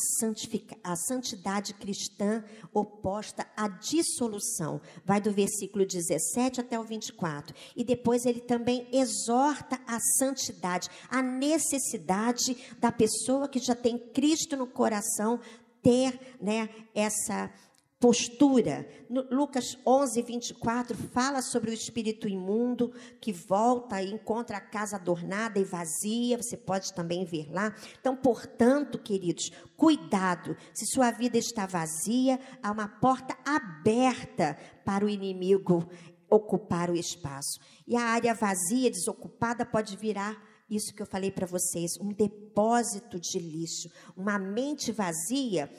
[0.83, 4.79] a santidade cristã oposta à dissolução.
[5.03, 7.55] Vai do versículo 17 até o 24.
[7.75, 14.55] E depois ele também exorta a santidade, a necessidade da pessoa que já tem Cristo
[14.55, 15.39] no coração
[15.81, 17.51] ter né, essa
[17.99, 18.87] postura.
[19.29, 25.59] Lucas 11, 24 fala sobre o espírito imundo que volta e encontra a casa adornada
[25.59, 26.37] e vazia.
[26.37, 27.75] Você pode também ver lá.
[27.99, 30.55] Então, portanto, queridos, cuidado.
[30.73, 35.89] Se sua vida está vazia, há uma porta aberta para o inimigo
[36.29, 37.59] ocupar o espaço.
[37.85, 43.19] E a área vazia, desocupada, pode virar isso que eu falei para vocês, um depósito
[43.19, 43.89] de lixo.
[44.15, 45.69] Uma mente vazia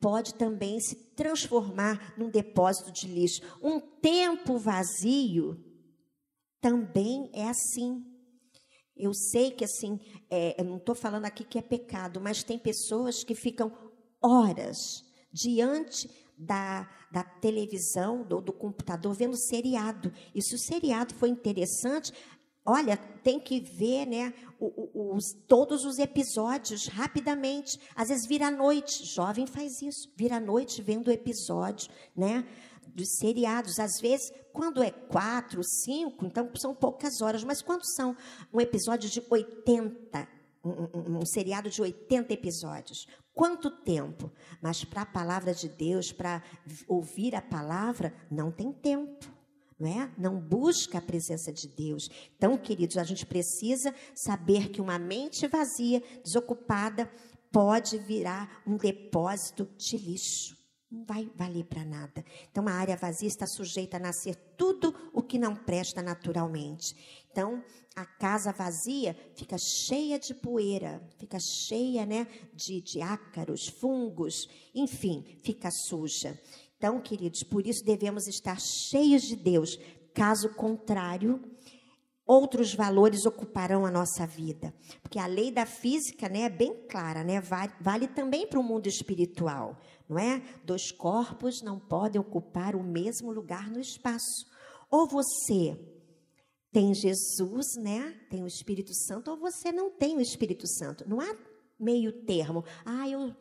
[0.00, 3.40] pode também se transformar num depósito de lixo.
[3.62, 5.56] Um tempo vazio
[6.60, 8.04] também é assim.
[8.96, 9.98] Eu sei que assim,
[10.30, 13.70] é, eu não estou falando aqui que é pecado, mas tem pessoas que ficam
[14.22, 14.76] horas
[15.32, 20.12] diante da, da televisão, do, do computador, vendo seriado.
[20.34, 22.12] E se o seriado foi interessante,
[22.66, 24.34] Olha, tem que ver, né,
[24.92, 27.78] os, todos os episódios rapidamente.
[27.94, 32.44] Às vezes vira à noite, jovem faz isso, vira à noite vendo o episódio, né,
[32.88, 33.78] dos seriados.
[33.78, 38.16] Às vezes, quando é quatro, cinco, então são poucas horas, mas quando são
[38.52, 40.28] um episódio de 80,
[40.64, 44.28] um, um, um seriado de 80 episódios, quanto tempo?
[44.60, 46.42] Mas para a palavra de Deus, para
[46.88, 49.35] ouvir a palavra, não tem tempo
[49.78, 50.10] não é?
[50.16, 52.10] Não busca a presença de Deus.
[52.36, 57.10] Então, queridos, a gente precisa saber que uma mente vazia, desocupada,
[57.52, 60.56] pode virar um depósito de lixo.
[60.90, 62.24] Não vai valer para nada.
[62.50, 66.94] Então, a área vazia está sujeita a nascer tudo o que não presta naturalmente.
[67.30, 67.62] Então,
[67.94, 75.24] a casa vazia fica cheia de poeira, fica cheia né, de, de ácaros, fungos, enfim,
[75.42, 76.38] fica suja.
[76.76, 79.78] Então, queridos, por isso devemos estar cheios de Deus.
[80.12, 81.42] Caso contrário,
[82.26, 84.74] outros valores ocuparão a nossa vida.
[85.00, 87.40] Porque a lei da física né, é bem clara, né?
[87.80, 90.42] Vale, também para o mundo espiritual, não é?
[90.64, 94.46] Dois corpos não podem ocupar o mesmo lugar no espaço.
[94.90, 95.78] Ou você
[96.72, 98.14] tem Jesus, né?
[98.28, 101.08] Tem o Espírito Santo, ou você não tem o Espírito Santo.
[101.08, 101.36] Não há
[101.78, 102.64] meio termo.
[102.84, 103.34] Ah, eu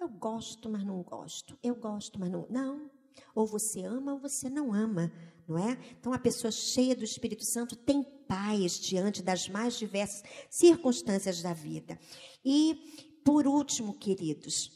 [0.00, 1.58] eu gosto, mas não gosto.
[1.62, 2.46] Eu gosto, mas não.
[2.48, 2.90] Não.
[3.34, 5.12] Ou você ama ou você não ama,
[5.46, 5.76] não é?
[5.98, 11.52] Então, a pessoa cheia do Espírito Santo tem paz diante das mais diversas circunstâncias da
[11.52, 11.98] vida.
[12.44, 14.70] E, por último, queridos,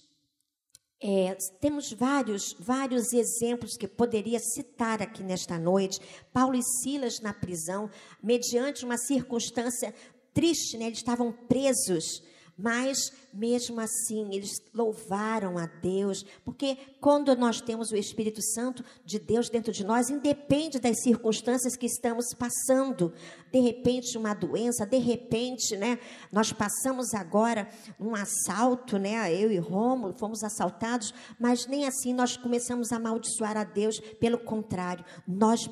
[1.01, 6.01] é, temos vários, vários exemplos que poderia citar aqui nesta noite.
[6.33, 7.91] Paulo e Silas na prisão,
[8.23, 9.95] mediante uma circunstância
[10.33, 10.87] triste, né?
[10.87, 12.23] eles estavam presos
[12.63, 19.19] mas, mesmo assim, eles louvaram a Deus, porque quando nós temos o Espírito Santo de
[19.19, 23.13] Deus dentro de nós, independe das circunstâncias que estamos passando.
[23.51, 25.99] De repente, uma doença, de repente, né?
[26.31, 29.35] Nós passamos agora um assalto, né?
[29.35, 33.99] Eu e Rômulo fomos assaltados, mas nem assim nós começamos a amaldiçoar a Deus.
[34.21, 35.69] Pelo contrário, nós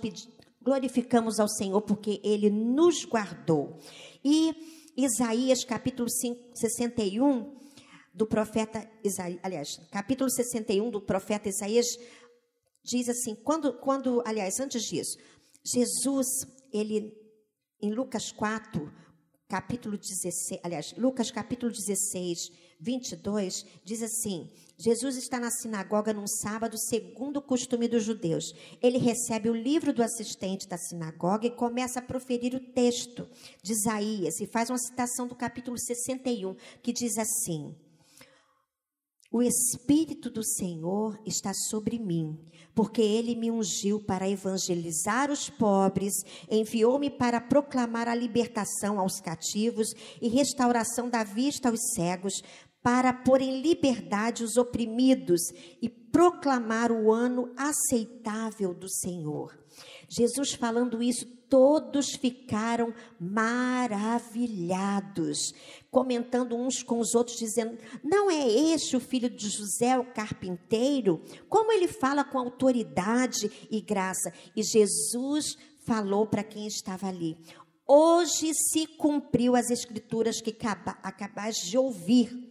[0.60, 3.78] glorificamos ao Senhor porque ele nos guardou.
[4.24, 7.58] E Isaías capítulo 5, 61
[8.12, 11.86] do profeta Isaías, aliás, capítulo 61 do profeta Isaías
[12.84, 15.18] diz assim, quando, quando, aliás, antes disso,
[15.64, 16.26] Jesus,
[16.72, 17.12] ele,
[17.80, 18.90] em Lucas 4,
[19.48, 22.50] capítulo 16, aliás, Lucas capítulo 16,
[22.80, 28.52] 22, diz assim: Jesus está na sinagoga num sábado, segundo o costume dos judeus.
[28.82, 33.28] Ele recebe o livro do assistente da sinagoga e começa a proferir o texto
[33.62, 37.74] de Isaías e faz uma citação do capítulo 61, que diz assim:
[39.32, 42.36] o Espírito do Senhor está sobre mim,
[42.74, 46.14] porque ele me ungiu para evangelizar os pobres,
[46.50, 52.42] enviou-me para proclamar a libertação aos cativos e restauração da vista aos cegos,
[52.82, 55.42] para pôr em liberdade os oprimidos
[55.82, 59.56] e proclamar o ano aceitável do Senhor.
[60.08, 65.52] Jesus falando isso, todos ficaram maravilhados,
[65.90, 71.22] comentando uns com os outros, dizendo: Não é este o filho de José, o carpinteiro?
[71.48, 74.32] Como ele fala com autoridade e graça?
[74.56, 77.36] E Jesus falou para quem estava ali:
[77.86, 80.56] Hoje se cumpriu as escrituras que
[81.02, 82.49] acabais de ouvir.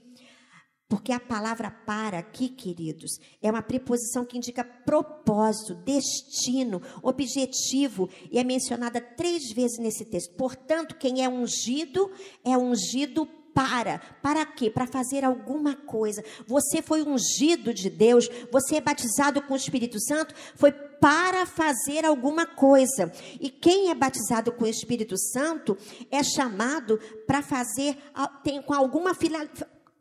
[0.89, 8.39] Porque a palavra para aqui, queridos, é uma preposição que indica propósito, destino, objetivo, e
[8.39, 10.33] é mencionada três vezes nesse texto.
[10.33, 12.11] Portanto, quem é ungido,
[12.43, 13.99] é ungido para.
[14.21, 14.71] Para quê?
[14.71, 16.23] Para fazer alguma coisa.
[16.47, 22.03] Você foi ungido de Deus, você é batizado com o Espírito Santo, foi para fazer
[22.03, 23.11] alguma coisa.
[23.39, 25.77] E quem é batizado com o Espírito Santo
[26.09, 27.97] é chamado para fazer
[28.43, 29.13] tem, com alguma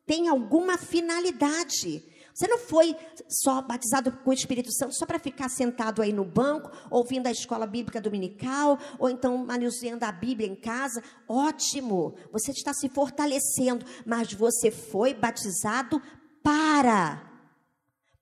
[0.08, 2.02] tem alguma finalidade.
[2.34, 2.96] Você não foi
[3.28, 7.30] só batizado com o Espírito Santo só para ficar sentado aí no banco, ouvindo a
[7.30, 11.02] escola bíblica dominical, ou então manuseando a Bíblia em casa.
[11.28, 16.00] Ótimo, você está se fortalecendo, mas você foi batizado
[16.42, 17.28] para.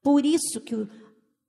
[0.03, 0.89] Por isso que o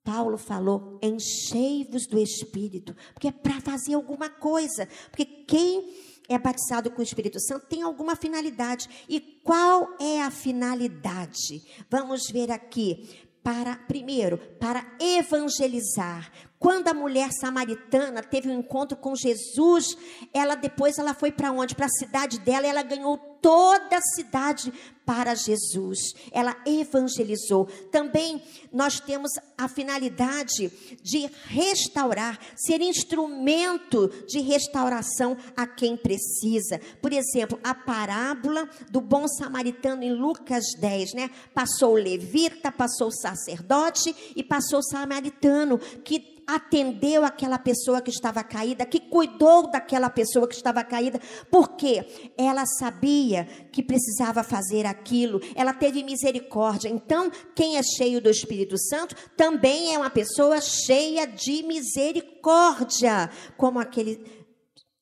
[0.04, 4.88] Paulo falou: enchei-vos do Espírito, porque é para fazer alguma coisa.
[5.10, 5.90] Porque quem
[6.28, 8.90] é batizado com o Espírito Santo tem alguma finalidade.
[9.08, 11.64] E qual é a finalidade?
[11.90, 13.26] Vamos ver aqui.
[13.44, 16.30] Para, primeiro, para evangelizar.
[16.60, 19.98] Quando a mulher samaritana teve um encontro com Jesus,
[20.34, 21.74] ela depois ela foi para onde?
[21.74, 24.74] Para a cidade dela, ela ganhou toda a cidade
[25.08, 26.14] para Jesus.
[26.34, 27.66] Ela evangelizou.
[27.90, 28.44] Também
[28.74, 30.70] nós temos a finalidade
[31.02, 36.82] de restaurar, ser instrumento de restauração a quem precisa.
[37.02, 41.32] Por exemplo, a parábola do bom samaritano em Lucas 10, né?
[41.54, 48.10] Passou o levita, passou o sacerdote e passou o samaritano que atendeu aquela pessoa que
[48.10, 51.20] estava caída, que cuidou daquela pessoa que estava caída,
[51.52, 56.88] porque ela sabia que precisava fazer aquilo, ela teve misericórdia.
[56.88, 63.80] Então, quem é cheio do Espírito Santo também é uma pessoa cheia de misericórdia, como
[63.80, 64.24] aquele,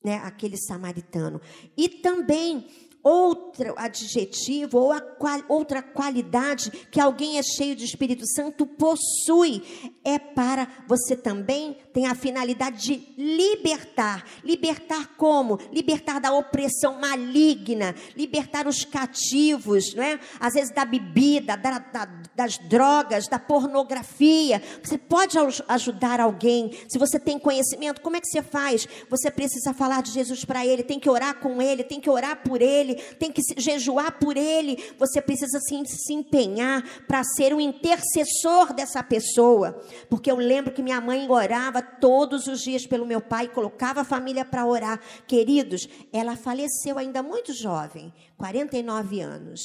[0.04, 1.40] né, aquele samaritano.
[1.76, 2.66] E também
[3.06, 9.62] outro adjetivo ou qual, outra qualidade que alguém é cheio de Espírito Santo possui
[10.04, 14.24] é para você também tem a finalidade de libertar.
[14.44, 15.58] Libertar como?
[15.72, 20.18] Libertar da opressão maligna, libertar os cativos, não é?
[20.40, 22.04] Às vezes da bebida, da, da,
[22.34, 24.60] das drogas, da pornografia.
[24.82, 25.36] Você pode
[25.68, 26.72] ajudar alguém.
[26.88, 28.86] Se você tem conhecimento, como é que você faz?
[29.08, 32.42] Você precisa falar de Jesus para ele, tem que orar com ele, tem que orar
[32.42, 34.94] por ele, tem que jejuar por ele.
[34.98, 39.80] Você precisa sim, se empenhar para ser um intercessor dessa pessoa.
[40.08, 44.04] Porque eu lembro que minha mãe orava todos os dias pelo meu pai, colocava a
[44.04, 45.00] família para orar.
[45.26, 49.60] Queridos, ela faleceu ainda muito jovem, 49 anos.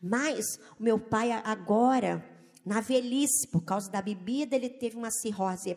[0.00, 0.44] Mas
[0.78, 2.24] o meu pai agora,
[2.64, 5.76] na velhice, por causa da bebida, ele teve uma cirrose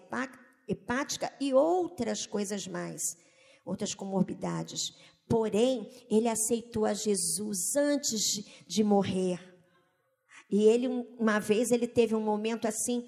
[0.68, 3.02] hepática e outras coisas mais,
[3.66, 4.94] outras comorbidades.
[5.30, 9.40] Porém, ele aceitou a Jesus antes de, de morrer.
[10.50, 10.88] E ele,
[11.20, 13.08] uma vez, ele teve um momento assim,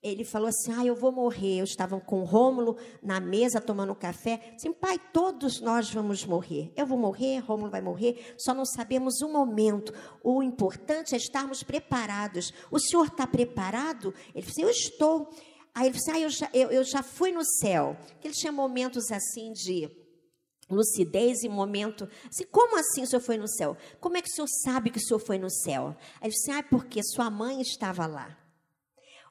[0.00, 1.58] ele falou assim: Ah, eu vou morrer.
[1.58, 4.54] Eu estava com o Rômulo na mesa tomando café.
[4.54, 6.72] Assim, pai, todos nós vamos morrer.
[6.76, 9.92] Eu vou morrer, Rômulo vai morrer, só não sabemos o momento.
[10.22, 12.52] O importante é estarmos preparados.
[12.70, 14.14] O senhor está preparado?
[14.32, 15.28] Ele disse: Eu estou.
[15.74, 17.96] Aí ele disse: Ah, eu já, eu, eu já fui no céu.
[18.22, 20.05] Ele tinha momentos assim de
[20.68, 22.08] lucidez e momento.
[22.28, 23.76] Assim, como assim o senhor foi no céu?
[24.00, 25.96] Como é que o senhor sabe que o senhor foi no céu?
[26.20, 28.36] Aí disse: Ah, porque sua mãe estava lá.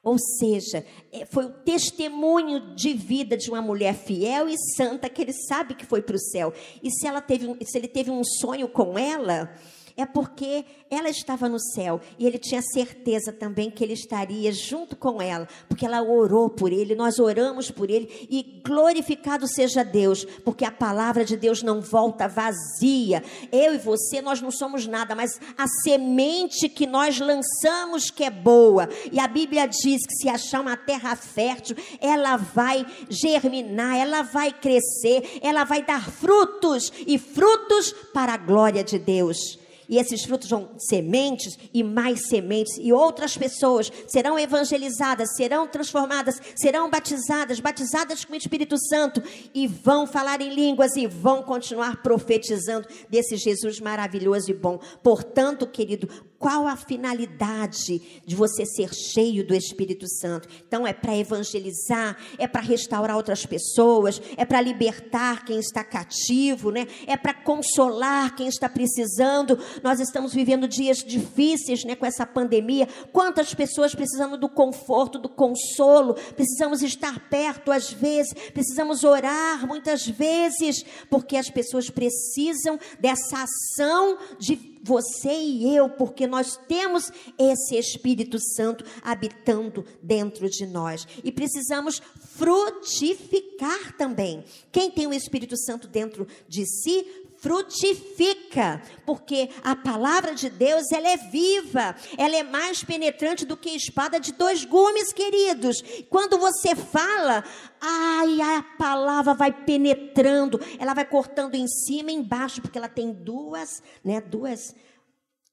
[0.06, 5.20] Ou seja, é, foi o testemunho de vida de uma mulher fiel e santa que
[5.20, 6.54] ele sabe que foi para o céu.
[6.80, 9.52] E se, ela teve, se ele teve um sonho com ela,
[9.96, 14.94] é porque ela estava no céu e ele tinha certeza também que ele estaria junto
[14.94, 20.24] com ela, porque ela orou por ele, nós oramos por ele e glorificado seja Deus,
[20.44, 23.22] porque a palavra de Deus não volta vazia.
[23.50, 28.30] Eu e você, nós não somos nada, mas a semente que nós lançamos que é
[28.30, 28.88] boa.
[29.10, 34.52] E a Bíblia diz que se achar uma terra fértil, ela vai germinar, ela vai
[34.52, 39.65] crescer, ela vai dar frutos e frutos para a glória de Deus.
[39.88, 42.76] E esses frutos são sementes e mais sementes.
[42.78, 49.22] E outras pessoas serão evangelizadas, serão transformadas, serão batizadas, batizadas com o Espírito Santo
[49.54, 54.78] e vão falar em línguas e vão continuar profetizando desse Jesus maravilhoso e bom.
[55.02, 56.08] Portanto, querido,
[56.38, 60.48] qual a finalidade de você ser cheio do Espírito Santo?
[60.66, 66.70] Então, é para evangelizar, é para restaurar outras pessoas, é para libertar quem está cativo,
[66.70, 66.86] né?
[67.06, 72.88] é para consolar quem está precisando nós estamos vivendo dias difíceis, né, com essa pandemia.
[73.12, 80.06] Quantas pessoas precisando do conforto, do consolo, precisamos estar perto às vezes, precisamos orar muitas
[80.06, 87.76] vezes, porque as pessoas precisam dessa ação de você e eu, porque nós temos esse
[87.76, 92.00] Espírito Santo habitando dentro de nós e precisamos
[92.36, 94.44] frutificar também.
[94.70, 97.04] Quem tem o Espírito Santo dentro de si,
[97.46, 103.70] frutifica, porque a palavra de Deus ela é viva, ela é mais penetrante do que
[103.70, 105.80] espada de dois gumes, queridos.
[106.10, 107.44] Quando você fala,
[107.80, 113.12] ai, a palavra vai penetrando, ela vai cortando em cima e embaixo, porque ela tem
[113.12, 114.74] duas, né, duas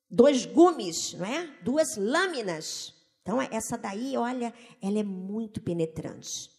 [0.10, 1.48] dois gumes, não é?
[1.62, 2.92] Duas lâminas.
[3.22, 6.53] Então essa daí, olha, ela é muito penetrante.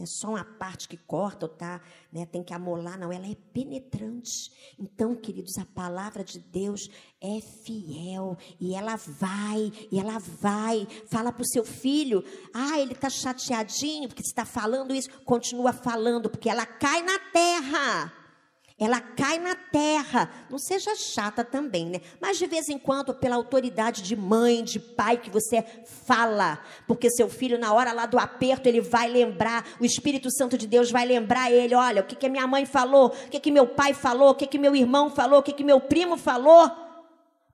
[0.00, 1.80] É só uma parte que corta ou tá,
[2.10, 4.50] né, tem que amolar, não, ela é penetrante.
[4.78, 6.88] Então, queridos, a palavra de Deus
[7.20, 10.88] é fiel e ela vai, e ela vai.
[11.06, 12.24] Fala para o seu filho,
[12.54, 15.10] ah, ele está chateadinho porque está falando isso.
[15.24, 18.19] Continua falando, porque ela cai na terra
[18.80, 20.30] ela cai na terra.
[20.48, 22.00] Não seja chata também, né?
[22.18, 27.10] Mas de vez em quando, pela autoridade de mãe, de pai, que você fala, porque
[27.10, 30.90] seu filho, na hora lá do aperto, ele vai lembrar, o Espírito Santo de Deus
[30.90, 33.92] vai lembrar ele: olha, o que, que minha mãe falou, o que, que meu pai
[33.92, 36.70] falou, o que, que meu irmão falou, o que, que meu primo falou.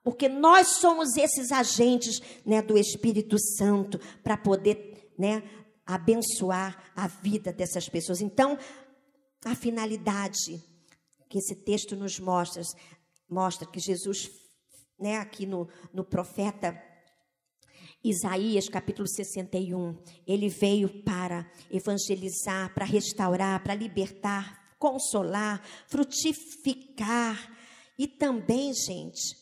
[0.05, 5.43] Porque nós somos esses agentes né, do Espírito Santo para poder né,
[5.85, 8.21] abençoar a vida dessas pessoas.
[8.21, 8.57] Então,
[9.45, 10.63] a finalidade
[11.29, 12.63] que esse texto nos mostra,
[13.29, 14.31] mostra que Jesus,
[14.99, 16.81] né, aqui no, no profeta
[18.03, 27.53] Isaías capítulo 61, ele veio para evangelizar, para restaurar, para libertar, consolar, frutificar.
[27.99, 29.37] E também, gente,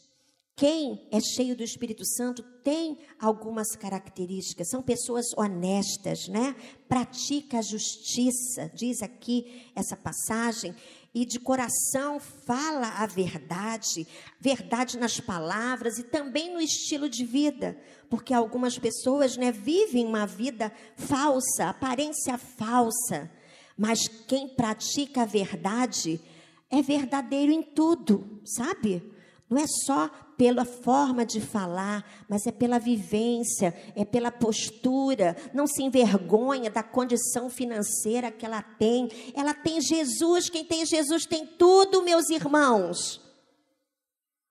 [0.57, 6.55] quem é cheio do Espírito Santo tem algumas características, são pessoas honestas, né?
[6.89, 10.74] Pratica a justiça, diz aqui essa passagem
[11.15, 14.07] e de coração fala a verdade,
[14.41, 17.79] verdade nas palavras e também no estilo de vida,
[18.11, 23.31] porque algumas pessoas né, vivem uma vida falsa, aparência falsa,
[23.79, 26.21] mas quem pratica a verdade
[26.69, 29.14] é verdadeiro em tudo, sabe?
[29.55, 35.36] Não é só pela forma de falar, mas é pela vivência, é pela postura.
[35.55, 39.09] Não se envergonha da condição financeira que ela tem.
[39.32, 40.50] Ela tem Jesus.
[40.50, 43.20] Quem tem Jesus tem tudo, meus irmãos.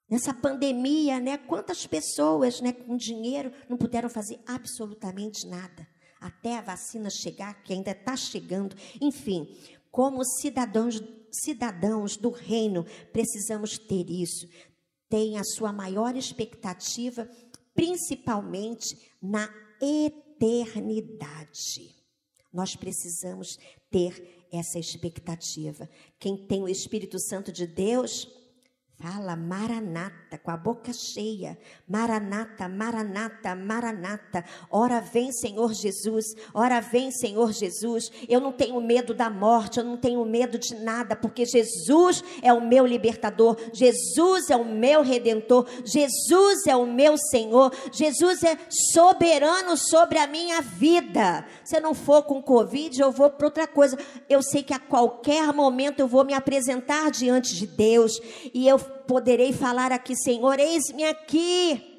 [0.09, 1.37] Nessa pandemia, né?
[1.37, 5.85] Quantas pessoas, né, com dinheiro não puderam fazer absolutamente nada
[6.21, 8.73] até a vacina chegar, que ainda está chegando.
[9.01, 9.53] Enfim,
[9.91, 11.03] como cidadãos
[11.43, 14.47] cidadãos do reino, precisamos ter isso
[15.13, 17.29] tem a sua maior expectativa,
[17.75, 19.47] principalmente na
[19.79, 21.95] eternidade.
[22.51, 23.59] Nós precisamos
[23.91, 25.87] ter essa expectativa.
[26.17, 28.27] Quem tem o Espírito Santo de Deus,
[29.03, 31.57] Fala Maranata, com a boca cheia.
[31.85, 34.45] Maranata, Maranata, Maranata.
[34.71, 36.23] Ora vem, Senhor Jesus.
[36.53, 38.09] Ora vem, Senhor Jesus.
[38.29, 42.53] Eu não tenho medo da morte, eu não tenho medo de nada, porque Jesus é
[42.53, 43.57] o meu libertador.
[43.73, 45.67] Jesus é o meu redentor.
[45.83, 47.73] Jesus é o meu Senhor.
[47.91, 51.45] Jesus é soberano sobre a minha vida.
[51.65, 53.97] Se eu não for com Covid, eu vou para outra coisa.
[54.29, 58.13] Eu sei que a qualquer momento eu vou me apresentar diante de Deus
[58.53, 61.93] e eu poderei falar aqui, Senhor, eis-me aqui.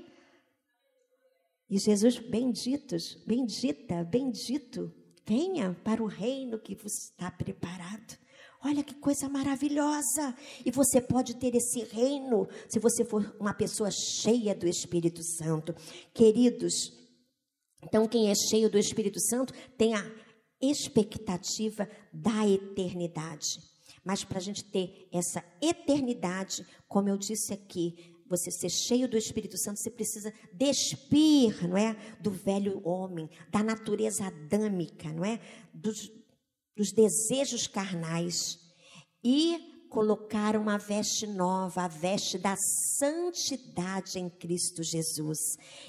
[1.68, 4.92] E Jesus, benditos, bendita, bendito,
[5.26, 8.18] venha para o reino que vos está preparado.
[8.62, 10.34] Olha que coisa maravilhosa!
[10.64, 15.74] E você pode ter esse reino se você for uma pessoa cheia do Espírito Santo.
[16.14, 16.92] Queridos,
[17.82, 20.10] então quem é cheio do Espírito Santo tem a
[20.62, 23.73] expectativa da eternidade.
[24.04, 29.16] Mas para a gente ter essa eternidade, como eu disse aqui, você ser cheio do
[29.16, 35.40] Espírito Santo, você precisa despir, não é, do velho homem, da natureza adâmica, não é,
[35.72, 36.10] dos,
[36.76, 38.58] dos desejos carnais
[39.22, 42.56] e colocar uma veste nova, a veste da
[42.98, 45.38] santidade em Cristo Jesus.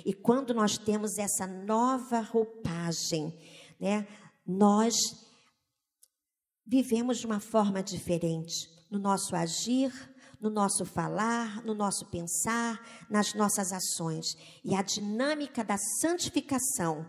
[0.06, 3.34] E quando nós temos essa nova roupagem,
[3.80, 4.08] né,
[4.46, 4.94] nós
[6.66, 9.92] vivemos de uma forma diferente no nosso agir,
[10.40, 14.26] no nosso falar, no nosso pensar, nas nossas ações.
[14.64, 17.06] E a dinâmica da santificação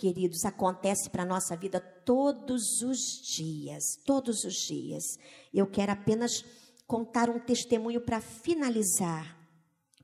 [0.00, 2.98] queridos, acontece para a nossa vida todos os
[3.36, 5.04] dias, todos os dias.
[5.52, 6.42] Eu quero apenas
[6.86, 9.38] contar um testemunho para finalizar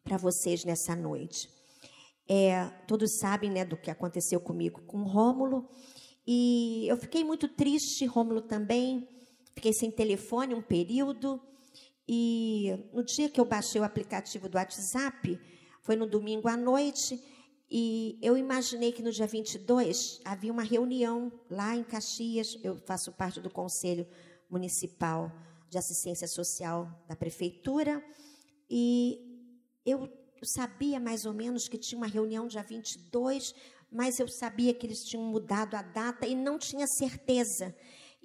[0.05, 1.49] para vocês nessa noite.
[2.29, 5.67] É, todos sabem né, do que aconteceu comigo com Rômulo,
[6.27, 9.09] e eu fiquei muito triste, Rômulo também,
[9.55, 11.41] fiquei sem telefone um período,
[12.09, 15.39] e no dia que eu baixei o aplicativo do WhatsApp,
[15.83, 17.23] foi no domingo à noite,
[17.71, 22.57] e eu imaginei que no dia 22 havia uma reunião lá em Caxias.
[22.63, 24.07] Eu faço parte do Conselho
[24.49, 25.33] Municipal
[25.69, 28.03] de Assistência Social da Prefeitura.
[28.71, 29.19] E
[29.85, 30.09] eu
[30.45, 33.53] sabia mais ou menos que tinha uma reunião dia 22,
[33.91, 37.75] mas eu sabia que eles tinham mudado a data e não tinha certeza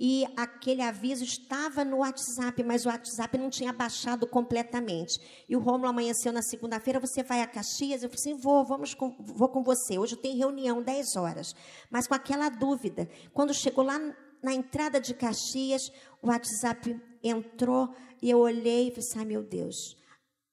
[0.04, 5.20] e aquele aviso estava no WhatsApp, mas o WhatsApp não tinha baixado completamente.
[5.48, 8.02] E o Romulo amanheceu na segunda-feira, você vai a Caxias?
[8.02, 10.00] Eu falei assim, vou, vamos com, vou com você.
[10.00, 11.56] Hoje tem reunião, 10 horas.
[11.92, 13.08] Mas com aquela dúvida.
[13.32, 14.00] Quando chegou lá
[14.42, 19.44] na entrada de Caxias, o WhatsApp entrou e eu olhei e falei assim, ai meu
[19.44, 19.96] Deus,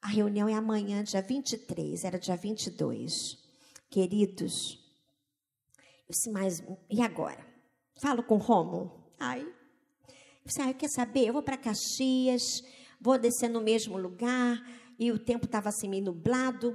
[0.02, 3.38] a reunião é amanhã, dia 23, era dia 22.
[3.88, 4.78] Queridos,
[6.09, 7.46] disse, mas e agora?
[8.00, 9.12] Falo com o Romulo?
[9.18, 9.46] Ai,
[10.48, 11.26] você ah, quer saber?
[11.26, 12.62] Eu vou para Caxias,
[12.98, 14.59] vou descer no mesmo lugar,
[14.98, 16.74] e o tempo estava assim meio nublado,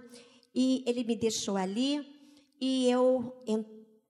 [0.54, 2.06] e ele me deixou ali,
[2.62, 3.34] e eu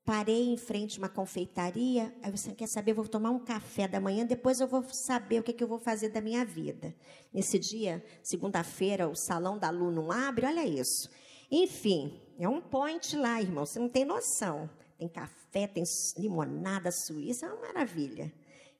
[0.04, 2.14] parei em frente a uma confeitaria.
[2.22, 2.92] Aí você quer saber?
[2.92, 5.64] Eu vou tomar um café da manhã, depois eu vou saber o que, é que
[5.64, 6.94] eu vou fazer da minha vida.
[7.34, 11.10] Nesse dia, segunda-feira, o salão da Lu não abre, olha isso.
[11.50, 14.70] Enfim, é um point lá, irmão, você não tem noção.
[14.98, 15.84] Tem café, tem
[16.18, 18.34] limonada suíça, é uma maravilha.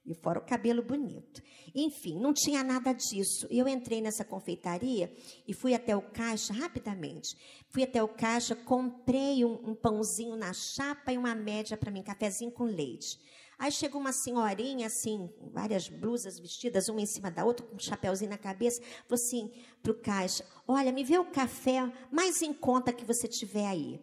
[0.06, 1.42] E fora o cabelo bonito.
[1.74, 3.46] Enfim, não tinha nada disso.
[3.50, 5.10] Eu entrei nessa confeitaria
[5.48, 7.34] e fui até o caixa rapidamente.
[7.70, 12.02] Fui até o caixa, comprei um, um pãozinho na chapa e uma média para mim,
[12.02, 13.18] cafezinho com leite.
[13.58, 17.78] Aí chegou uma senhorinha, assim, várias blusas vestidas, uma em cima da outra, com um
[17.78, 19.50] chapéuzinho na cabeça, falou assim
[19.82, 24.00] para o caixa: Olha, me vê o café mais em conta que você tiver aí.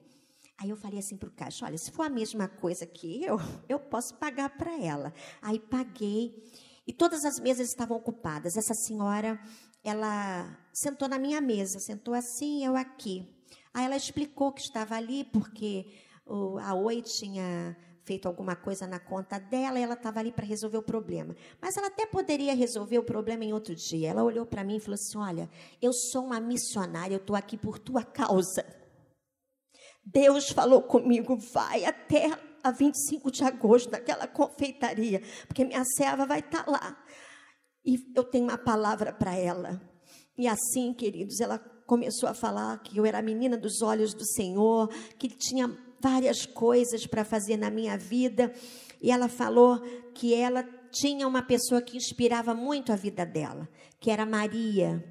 [0.61, 3.37] Aí eu falei assim para o caixa: olha, se for a mesma coisa que eu,
[3.67, 5.11] eu posso pagar para ela.
[5.41, 6.35] Aí paguei.
[6.85, 8.55] E todas as mesas estavam ocupadas.
[8.55, 9.39] Essa senhora,
[9.83, 13.27] ela sentou na minha mesa, sentou assim, eu aqui.
[13.73, 15.87] Aí ela explicou que estava ali porque
[16.25, 20.45] o, a Oi tinha feito alguma coisa na conta dela e ela estava ali para
[20.45, 21.35] resolver o problema.
[21.59, 24.09] Mas ela até poderia resolver o problema em outro dia.
[24.09, 25.49] Ela olhou para mim e falou assim: Olha,
[25.81, 28.80] eu sou uma missionária, eu estou aqui por tua causa.
[30.03, 32.31] Deus falou comigo, vai até
[32.63, 37.03] a 25 de agosto naquela confeitaria, porque minha serva vai estar tá lá.
[37.83, 39.81] E eu tenho uma palavra para ela.
[40.37, 44.87] E assim, queridos, ela começou a falar que eu era menina dos olhos do Senhor,
[45.17, 48.53] que tinha várias coisas para fazer na minha vida.
[49.01, 49.79] E ela falou
[50.13, 53.67] que ela tinha uma pessoa que inspirava muito a vida dela,
[53.99, 55.03] que era Maria.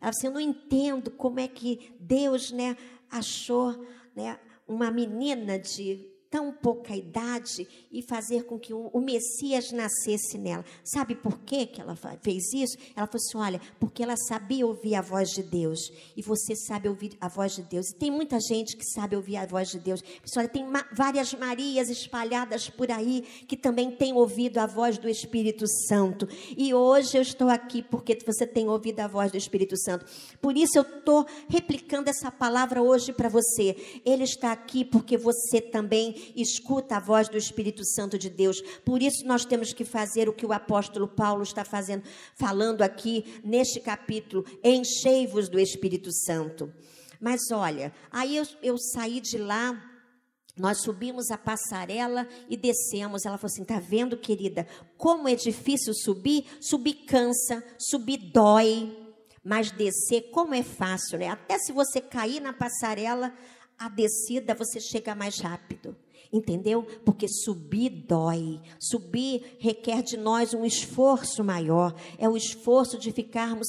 [0.00, 2.76] Ela disse, eu não entendo como é que Deus né,
[3.10, 3.74] achou
[4.18, 10.64] né, uma menina de tão pouca idade e fazer com que o, Messias nascesse nela.
[10.84, 12.76] Sabe por quê que ela fez isso?
[12.94, 15.80] Ela falou assim: olha, porque ela sabia ouvir a voz de Deus.
[16.16, 17.90] E você sabe ouvir a voz de Deus.
[17.90, 20.02] E tem muita gente que sabe ouvir a voz de Deus.
[20.36, 25.66] Olha, tem várias Marias espalhadas por aí que também têm ouvido a voz do Espírito
[25.88, 26.28] Santo.
[26.56, 30.04] E hoje eu estou aqui porque você tem ouvido a voz do Espírito Santo.
[30.40, 33.76] Por isso eu estou replicando essa palavra hoje para você.
[34.04, 38.60] Ele está aqui porque você também escuta a voz do Espírito Santo de Deus.
[38.84, 42.02] Por isso nós temos que fazer o que o apóstolo Paulo está fazendo,
[42.34, 46.72] falando aqui neste capítulo: enchei-vos do Espírito Santo.
[47.20, 49.76] Mas olha, aí eu, eu saí de lá
[50.56, 53.24] Nós subimos a passarela e descemos.
[53.24, 54.66] Ela falou assim: tá vendo, querida,
[54.96, 56.44] como é difícil subir?
[56.60, 58.96] Subir cansa, subir dói,
[59.44, 61.28] mas descer, como é fácil, né?
[61.28, 63.32] Até se você cair na passarela,
[63.78, 65.96] a descida você chega mais rápido.
[66.32, 66.82] Entendeu?
[67.04, 68.60] Porque subir dói.
[68.78, 71.94] Subir requer de nós um esforço maior.
[72.18, 73.68] É o esforço de ficarmos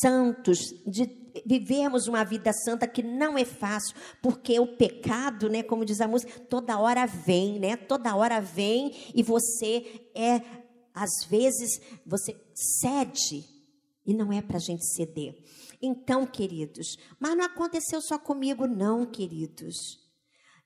[0.00, 5.84] santos, de vivermos uma vida santa que não é fácil, porque o pecado, né, como
[5.84, 7.76] diz a música, toda hora vem, né?
[7.76, 10.42] Toda hora vem e você é
[10.94, 13.44] às vezes você cede
[14.06, 15.34] e não é para a gente ceder.
[15.82, 20.03] Então, queridos, mas não aconteceu só comigo, não, queridos.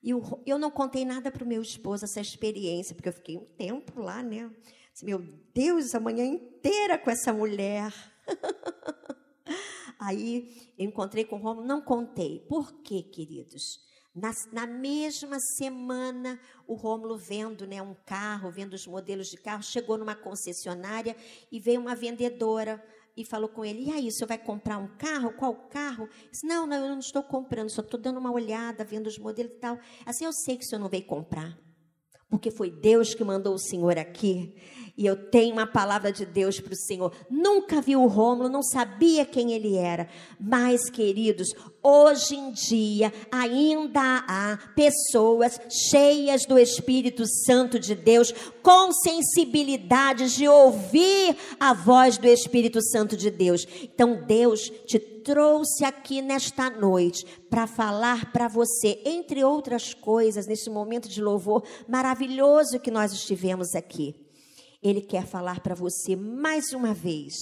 [0.01, 3.45] E eu, não contei nada para o meu esposo essa experiência, porque eu fiquei um
[3.45, 4.49] tempo lá, né?
[5.03, 5.19] Meu
[5.53, 7.93] Deus, a manhã inteira com essa mulher.
[9.99, 12.39] Aí eu encontrei com o Romulo, não contei.
[12.47, 13.79] Por quê, queridos?
[14.15, 19.61] Na, na, mesma semana, o Rômulo vendo né, um carro, vendo os modelos de carro,
[19.61, 21.15] chegou numa concessionária
[21.51, 22.83] e veio uma vendedora
[23.19, 25.33] e falou com ele: E aí, senhor vai comprar um carro?
[25.33, 26.07] Qual carro?
[26.31, 29.51] Disse, não, não, eu não estou comprando, só estou dando uma olhada, vendo os modelos
[29.51, 29.77] e tal.
[30.05, 31.59] Assim, eu sei que o senhor não veio comprar,
[32.29, 34.55] porque foi Deus que mandou o senhor aqui.
[34.99, 37.13] E eu tenho uma palavra de Deus para o Senhor.
[37.29, 40.09] Nunca vi o Rômulo, não sabia quem ele era.
[40.37, 48.91] Mas, queridos, hoje em dia ainda há pessoas cheias do Espírito Santo de Deus, com
[48.91, 53.65] sensibilidade de ouvir a voz do Espírito Santo de Deus.
[53.81, 60.69] Então, Deus te trouxe aqui nesta noite para falar para você, entre outras coisas, nesse
[60.69, 64.13] momento de louvor maravilhoso que nós estivemos aqui.
[64.81, 67.33] Ele quer falar para você mais uma vez: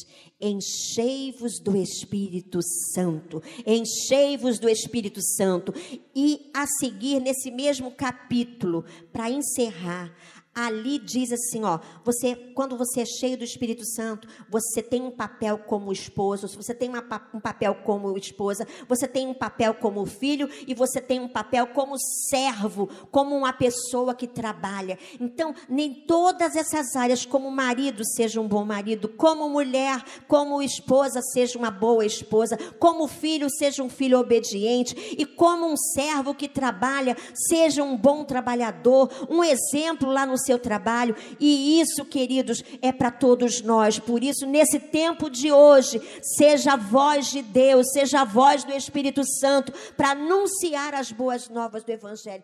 [0.42, 2.60] enchei-vos do Espírito
[2.94, 5.72] Santo, enchei-vos do Espírito Santo.
[6.16, 8.84] E a seguir, nesse mesmo capítulo,
[9.14, 10.12] para encerrar,
[10.58, 15.12] ali diz assim, ó, você quando você é cheio do Espírito Santo, você tem um
[15.12, 20.03] papel como esposo, você tem uma, um papel como esposa, você tem um papel como
[20.08, 21.95] filho e você tem um papel como
[22.30, 24.97] servo, como uma pessoa que trabalha.
[25.20, 31.22] Então, nem todas essas áreas, como marido seja um bom marido, como mulher, como esposa
[31.22, 36.47] seja uma boa esposa, como filho seja um filho obediente e como um servo que
[36.47, 41.16] trabalha seja um bom trabalhador, um exemplo lá no seu trabalho.
[41.39, 44.00] E isso, queridos, é para todos nós.
[44.00, 48.74] Por isso, nesse tempo de hoje, seja a voz de Deus, seja a voz do
[48.74, 52.43] Espírito Santo para anunciar as boas novas do Evangelho.